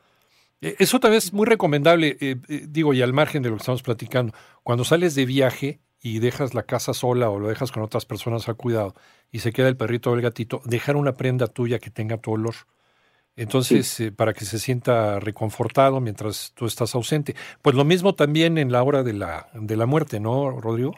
eso 0.60 1.00
también 1.00 1.18
es 1.18 1.32
muy 1.32 1.46
recomendable, 1.46 2.16
eh, 2.20 2.36
eh, 2.48 2.66
digo, 2.68 2.94
y 2.94 3.02
al 3.02 3.12
margen 3.12 3.42
de 3.42 3.50
lo 3.50 3.56
que 3.56 3.60
estamos 3.60 3.82
platicando, 3.82 4.32
cuando 4.62 4.84
sales 4.84 5.14
de 5.14 5.26
viaje 5.26 5.80
y 6.02 6.18
dejas 6.18 6.54
la 6.54 6.62
casa 6.62 6.94
sola 6.94 7.30
o 7.30 7.38
lo 7.38 7.48
dejas 7.48 7.72
con 7.72 7.82
otras 7.82 8.06
personas 8.06 8.48
al 8.48 8.56
cuidado 8.56 8.94
y 9.30 9.40
se 9.40 9.52
queda 9.52 9.68
el 9.68 9.76
perrito 9.76 10.10
o 10.10 10.14
el 10.14 10.22
gatito, 10.22 10.62
dejar 10.64 10.96
una 10.96 11.12
prenda 11.12 11.46
tuya 11.46 11.78
que 11.78 11.90
tenga 11.90 12.18
tu 12.18 12.32
olor. 12.32 12.54
Entonces, 13.38 14.12
para 14.16 14.32
que 14.32 14.46
se 14.46 14.58
sienta 14.58 15.20
reconfortado 15.20 16.00
mientras 16.00 16.54
tú 16.56 16.64
estás 16.64 16.94
ausente. 16.94 17.34
Pues 17.60 17.76
lo 17.76 17.84
mismo 17.84 18.14
también 18.14 18.56
en 18.56 18.72
la 18.72 18.82
hora 18.82 19.02
de 19.02 19.12
la, 19.12 19.48
de 19.52 19.76
la 19.76 19.84
muerte, 19.84 20.20
¿no, 20.20 20.58
Rodrigo? 20.58 20.94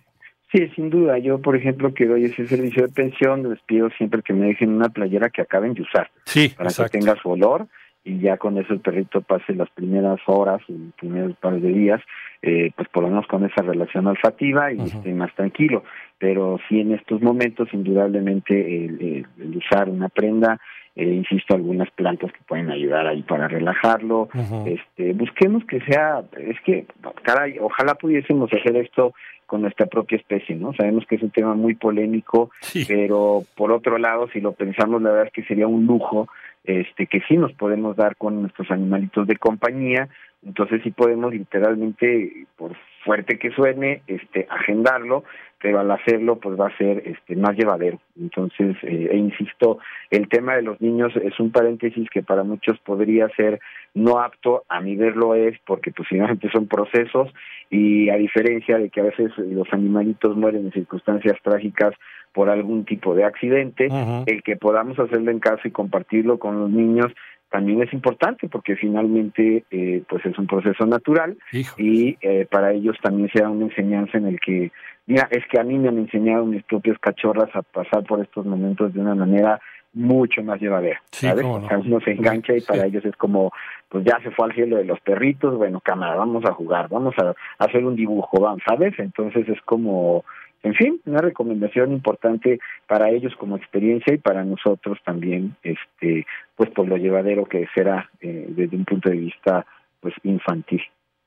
Sí, 0.52 0.68
sin 0.76 0.88
duda. 0.88 1.18
Yo, 1.18 1.42
por 1.42 1.56
ejemplo, 1.56 1.92
que 1.92 2.06
doy 2.06 2.24
ese 2.24 2.46
servicio 2.46 2.86
de 2.86 2.92
pensión, 2.92 3.50
les 3.50 3.60
pido 3.62 3.90
siempre 3.98 4.22
que 4.22 4.32
me 4.32 4.46
dejen 4.46 4.70
una 4.70 4.88
playera 4.88 5.30
que 5.30 5.42
acaben 5.42 5.74
de 5.74 5.82
usar. 5.82 6.10
Sí, 6.24 6.54
para 6.56 6.70
que 6.70 6.88
tenga 6.88 7.16
su 7.20 7.28
olor 7.28 7.66
y 8.08 8.20
ya 8.20 8.38
con 8.38 8.56
eso 8.56 8.72
el 8.72 8.80
perrito 8.80 9.20
pase 9.20 9.54
las 9.54 9.68
primeras 9.70 10.18
horas, 10.26 10.62
los 10.68 10.94
primeros 10.94 11.36
par 11.36 11.60
de 11.60 11.68
días, 11.68 12.00
eh, 12.40 12.70
pues 12.74 12.88
por 12.88 13.02
lo 13.02 13.10
menos 13.10 13.26
con 13.26 13.44
esa 13.44 13.60
relación 13.62 14.06
olfativa 14.06 14.72
y 14.72 14.80
esté 14.80 15.12
más 15.12 15.34
tranquilo. 15.34 15.84
Pero 16.18 16.58
sí 16.68 16.80
en 16.80 16.94
estos 16.94 17.20
momentos, 17.20 17.68
indudablemente, 17.72 18.86
el, 18.86 19.26
usar 19.54 19.90
una 19.90 20.08
prenda, 20.08 20.58
eh, 20.96 21.04
insisto, 21.04 21.54
algunas 21.54 21.90
plantas 21.90 22.32
que 22.32 22.40
pueden 22.48 22.70
ayudar 22.70 23.06
ahí 23.06 23.22
para 23.22 23.46
relajarlo. 23.46 24.30
este, 24.64 25.12
busquemos 25.12 25.64
que 25.66 25.80
sea, 25.82 26.22
es 26.38 26.58
que, 26.64 26.86
caray, 27.22 27.58
ojalá 27.60 27.94
pudiésemos 27.94 28.50
hacer 28.52 28.74
esto 28.76 29.12
con 29.44 29.62
nuestra 29.62 29.86
propia 29.86 30.16
especie, 30.16 30.56
¿no? 30.56 30.72
Sabemos 30.74 31.06
que 31.06 31.16
es 31.16 31.22
un 31.22 31.30
tema 31.30 31.54
muy 31.54 31.74
polémico, 31.74 32.50
pero 32.86 33.44
por 33.54 33.72
otro 33.72 33.96
lado, 33.96 34.28
si 34.28 34.40
lo 34.40 34.52
pensamos, 34.52 35.00
la 35.00 35.10
verdad 35.10 35.26
es 35.26 35.32
que 35.32 35.44
sería 35.44 35.66
un 35.66 35.86
lujo 35.86 36.28
este 36.68 37.06
que 37.06 37.20
sí 37.26 37.36
nos 37.36 37.52
podemos 37.54 37.96
dar 37.96 38.16
con 38.16 38.42
nuestros 38.42 38.70
animalitos 38.70 39.26
de 39.26 39.36
compañía, 39.36 40.08
entonces 40.44 40.82
sí 40.84 40.90
podemos 40.90 41.32
literalmente, 41.32 42.46
por 42.56 42.76
fuerte 43.04 43.38
que 43.38 43.50
suene, 43.50 44.02
este 44.06 44.46
agendarlo, 44.50 45.24
pero 45.60 45.80
al 45.80 45.90
hacerlo 45.90 46.36
pues 46.36 46.58
va 46.60 46.68
a 46.68 46.76
ser 46.76 47.02
este 47.06 47.34
más 47.36 47.56
llevadero. 47.56 47.98
Entonces, 48.20 48.76
eh, 48.82 49.08
e 49.10 49.16
insisto, 49.16 49.78
el 50.10 50.28
tema 50.28 50.56
de 50.56 50.62
los 50.62 50.80
niños 50.80 51.12
es 51.16 51.40
un 51.40 51.50
paréntesis 51.50 52.08
que 52.10 52.22
para 52.22 52.44
muchos 52.44 52.78
podría 52.80 53.28
ser 53.30 53.60
no 53.94 54.20
apto, 54.20 54.64
a 54.68 54.80
mi 54.80 54.94
verlo 54.94 55.34
es, 55.34 55.58
porque 55.66 55.90
pues 55.90 56.08
finalmente 56.08 56.50
son 56.50 56.68
procesos 56.68 57.32
y 57.70 58.10
a 58.10 58.16
diferencia 58.16 58.78
de 58.78 58.90
que 58.90 59.00
a 59.00 59.04
veces 59.04 59.32
los 59.38 59.66
animalitos 59.72 60.36
mueren 60.36 60.66
en 60.66 60.72
circunstancias 60.72 61.36
trágicas 61.42 61.94
por 62.38 62.50
algún 62.50 62.84
tipo 62.84 63.16
de 63.16 63.24
accidente, 63.24 63.88
el 64.26 64.44
que 64.44 64.54
podamos 64.54 64.96
hacerlo 64.96 65.32
en 65.32 65.40
casa 65.40 65.62
y 65.64 65.72
compartirlo 65.72 66.38
con 66.38 66.60
los 66.60 66.70
niños 66.70 67.08
también 67.50 67.82
es 67.82 67.92
importante 67.92 68.48
porque 68.48 68.76
finalmente 68.76 69.64
eh, 69.72 70.04
pues 70.08 70.24
es 70.24 70.38
un 70.38 70.46
proceso 70.46 70.86
natural 70.86 71.36
y 71.76 72.16
eh, 72.20 72.46
para 72.48 72.70
ellos 72.70 72.96
también 73.02 73.28
sea 73.32 73.48
una 73.50 73.64
enseñanza 73.64 74.18
en 74.18 74.26
el 74.28 74.38
que 74.38 74.70
mira 75.06 75.26
es 75.32 75.44
que 75.50 75.58
a 75.58 75.64
mí 75.64 75.78
me 75.78 75.88
han 75.88 75.98
enseñado 75.98 76.46
mis 76.46 76.62
propias 76.62 76.96
cachorras 77.00 77.50
a 77.56 77.62
pasar 77.62 78.04
por 78.04 78.20
estos 78.20 78.46
momentos 78.46 78.94
de 78.94 79.00
una 79.00 79.16
manera 79.16 79.60
mucho 79.92 80.40
más 80.44 80.60
llevadera, 80.60 81.02
¿sabes? 81.10 81.44
O 81.44 81.66
sea, 81.66 81.78
uno 81.78 81.98
se 82.00 82.12
engancha 82.12 82.56
y 82.56 82.60
para 82.60 82.86
ellos 82.86 83.04
es 83.04 83.16
como, 83.16 83.50
pues 83.88 84.04
ya 84.04 84.16
se 84.22 84.30
fue 84.30 84.46
al 84.46 84.54
cielo 84.54 84.76
de 84.76 84.84
los 84.84 85.00
perritos, 85.00 85.56
bueno, 85.56 85.80
cámara, 85.80 86.14
vamos 86.14 86.44
a 86.44 86.52
jugar, 86.52 86.88
vamos 86.88 87.16
a, 87.18 87.34
hacer 87.58 87.84
un 87.84 87.96
dibujo, 87.96 88.38
vamos, 88.38 88.62
¿sabes? 88.64 88.94
Entonces 88.98 89.48
es 89.48 89.60
como, 89.62 90.24
En 90.62 90.74
fin, 90.74 91.00
una 91.06 91.20
recomendación 91.20 91.92
importante 91.92 92.58
para 92.86 93.10
ellos 93.10 93.34
como 93.38 93.56
experiencia 93.56 94.12
y 94.12 94.18
para 94.18 94.44
nosotros 94.44 94.98
también, 95.04 95.56
este, 95.62 96.26
pues 96.56 96.70
por 96.70 96.88
lo 96.88 96.96
llevadero 96.96 97.46
que 97.46 97.66
será 97.74 98.10
eh, 98.20 98.46
desde 98.48 98.76
un 98.76 98.84
punto 98.84 99.08
de 99.08 99.16
vista 99.16 99.64
pues 100.00 100.14
infantil. 100.24 100.82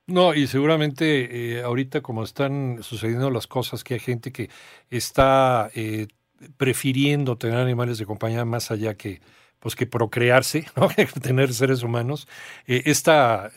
No, 0.06 0.34
y 0.34 0.46
seguramente 0.46 1.56
eh, 1.56 1.62
ahorita 1.62 2.00
como 2.00 2.24
están 2.24 2.82
sucediendo 2.82 3.30
las 3.30 3.46
cosas, 3.46 3.84
que 3.84 3.94
hay 3.94 4.00
gente 4.00 4.32
que 4.32 4.50
está 4.90 5.70
eh, 5.74 6.08
prefiriendo 6.56 7.36
tener 7.36 7.58
animales 7.58 7.98
de 7.98 8.06
compañía 8.06 8.44
más 8.44 8.70
allá 8.70 8.94
que 8.94 9.20
pues 9.60 9.76
que 9.76 9.86
procrearse, 9.86 10.66
¿no? 10.76 10.88
tener 11.22 11.54
seres 11.54 11.82
humanos, 11.82 12.28
eh, 12.66 12.82
esta, 12.86 13.50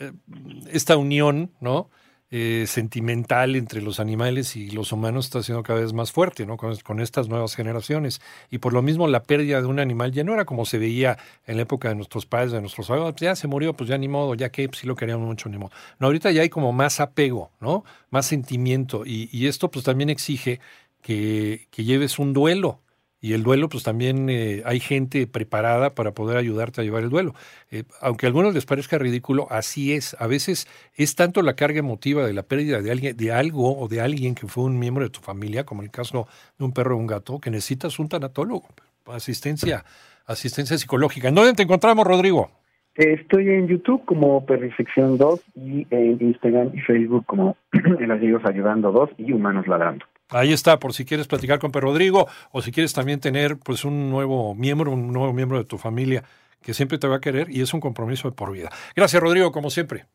esta 0.70 0.96
unión, 0.96 1.50
¿no? 1.60 1.90
Eh, 2.32 2.64
sentimental 2.66 3.54
entre 3.54 3.80
los 3.80 4.00
animales 4.00 4.56
y 4.56 4.70
los 4.70 4.90
humanos 4.90 5.26
está 5.26 5.44
siendo 5.44 5.62
cada 5.62 5.78
vez 5.78 5.92
más 5.92 6.10
fuerte, 6.10 6.44
¿no? 6.44 6.56
Con, 6.56 7.00
estas 7.00 7.28
nuevas 7.28 7.54
generaciones. 7.54 8.20
Y 8.50 8.58
por 8.58 8.72
lo 8.72 8.82
mismo 8.82 9.06
la 9.06 9.22
pérdida 9.22 9.60
de 9.60 9.68
un 9.68 9.78
animal 9.78 10.10
ya 10.10 10.24
no 10.24 10.34
era 10.34 10.44
como 10.44 10.64
se 10.64 10.78
veía 10.78 11.18
en 11.46 11.56
la 11.56 11.62
época 11.62 11.88
de 11.88 11.94
nuestros 11.94 12.26
padres, 12.26 12.50
de 12.50 12.60
nuestros 12.60 12.90
abuelos, 12.90 13.14
ya 13.20 13.36
se 13.36 13.46
murió, 13.46 13.74
pues 13.74 13.88
ya 13.88 13.96
ni 13.96 14.08
modo, 14.08 14.34
ya 14.34 14.50
que 14.50 14.68
pues, 14.68 14.80
sí 14.80 14.88
lo 14.88 14.96
queríamos 14.96 15.24
mucho, 15.24 15.48
ni 15.48 15.56
modo. 15.56 15.70
No, 16.00 16.08
ahorita 16.08 16.32
ya 16.32 16.42
hay 16.42 16.48
como 16.48 16.72
más 16.72 16.98
apego, 16.98 17.52
¿no? 17.60 17.84
Más 18.10 18.26
sentimiento. 18.26 19.04
Y, 19.06 19.46
esto 19.46 19.70
pues 19.70 19.84
también 19.84 20.10
exige 20.10 20.58
que 21.02 21.68
lleves 21.76 22.18
un 22.18 22.32
duelo, 22.32 22.80
y 23.20 23.32
el 23.32 23.42
duelo, 23.42 23.68
pues 23.68 23.82
también 23.82 24.28
eh, 24.28 24.62
hay 24.66 24.78
gente 24.78 25.26
preparada 25.26 25.94
para 25.94 26.12
poder 26.12 26.36
ayudarte 26.36 26.80
a 26.80 26.84
llevar 26.84 27.02
el 27.02 27.08
duelo. 27.08 27.34
Eh, 27.70 27.84
aunque 28.00 28.26
a 28.26 28.28
algunos 28.28 28.54
les 28.54 28.66
parezca 28.66 28.98
ridículo, 28.98 29.46
así 29.50 29.94
es. 29.94 30.16
A 30.20 30.26
veces 30.26 30.68
es 30.94 31.16
tanto 31.16 31.42
la 31.42 31.56
carga 31.56 31.78
emotiva 31.78 32.26
de 32.26 32.34
la 32.34 32.42
pérdida 32.42 32.82
de 32.82 32.90
alguien, 32.90 33.16
de 33.16 33.32
algo 33.32 33.78
o 33.78 33.88
de 33.88 34.00
alguien 34.00 34.34
que 34.34 34.46
fue 34.46 34.64
un 34.64 34.78
miembro 34.78 35.02
de 35.02 35.10
tu 35.10 35.20
familia, 35.20 35.64
como 35.64 35.82
en 35.82 35.86
el 35.86 35.92
caso 35.92 36.28
de 36.58 36.64
un 36.64 36.72
perro 36.72 36.96
o 36.96 36.98
un 36.98 37.06
gato, 37.06 37.40
que 37.40 37.50
necesitas 37.50 37.98
un 37.98 38.08
tanatólogo, 38.08 38.68
asistencia, 39.06 39.84
asistencia 40.26 40.76
psicológica. 40.76 41.28
¿En 41.28 41.34
dónde 41.34 41.54
te 41.54 41.62
encontramos, 41.62 42.06
Rodrigo? 42.06 42.50
Estoy 42.96 43.50
en 43.50 43.68
YouTube 43.68 44.04
como 44.06 44.46
Perfección 44.46 45.18
2 45.18 45.42
y 45.54 45.86
en 45.90 46.16
Instagram 46.20 46.70
y 46.74 46.80
Facebook 46.80 47.26
como 47.26 47.56
El 47.72 48.10
Ayudando 48.10 48.90
2 48.90 49.10
y 49.18 49.32
Humanos 49.32 49.66
Ladrando. 49.66 50.06
Ahí 50.30 50.52
está, 50.52 50.78
por 50.78 50.92
si 50.92 51.04
quieres 51.04 51.28
platicar 51.28 51.58
con 51.58 51.70
Per 51.70 51.82
Rodrigo 51.82 52.26
o 52.50 52.62
si 52.62 52.72
quieres 52.72 52.92
también 52.92 53.20
tener 53.20 53.56
pues 53.58 53.84
un 53.84 54.10
nuevo 54.10 54.54
miembro, 54.54 54.92
un 54.92 55.12
nuevo 55.12 55.32
miembro 55.32 55.58
de 55.58 55.64
tu 55.64 55.78
familia 55.78 56.24
que 56.62 56.74
siempre 56.74 56.98
te 56.98 57.06
va 57.06 57.16
a 57.16 57.20
querer 57.20 57.48
y 57.50 57.60
es 57.60 57.72
un 57.74 57.80
compromiso 57.80 58.28
de 58.28 58.34
por 58.34 58.50
vida. 58.52 58.70
Gracias, 58.96 59.22
Rodrigo, 59.22 59.52
como 59.52 59.70
siempre. 59.70 60.06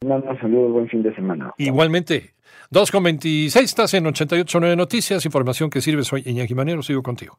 Un 0.00 0.22
saludo, 0.40 0.68
buen 0.68 0.88
fin 0.88 1.02
de 1.02 1.12
semana. 1.14 1.52
Igualmente. 1.58 2.34
2 2.70 2.90
con 2.90 3.02
26, 3.02 3.64
estás 3.64 3.94
en 3.94 4.04
88.9 4.04 4.76
Noticias, 4.76 5.24
información 5.24 5.70
que 5.70 5.80
sirve. 5.80 6.04
Soy 6.04 6.22
Iñaki 6.24 6.54
Manero, 6.54 6.82
sigo 6.82 7.02
contigo. 7.02 7.38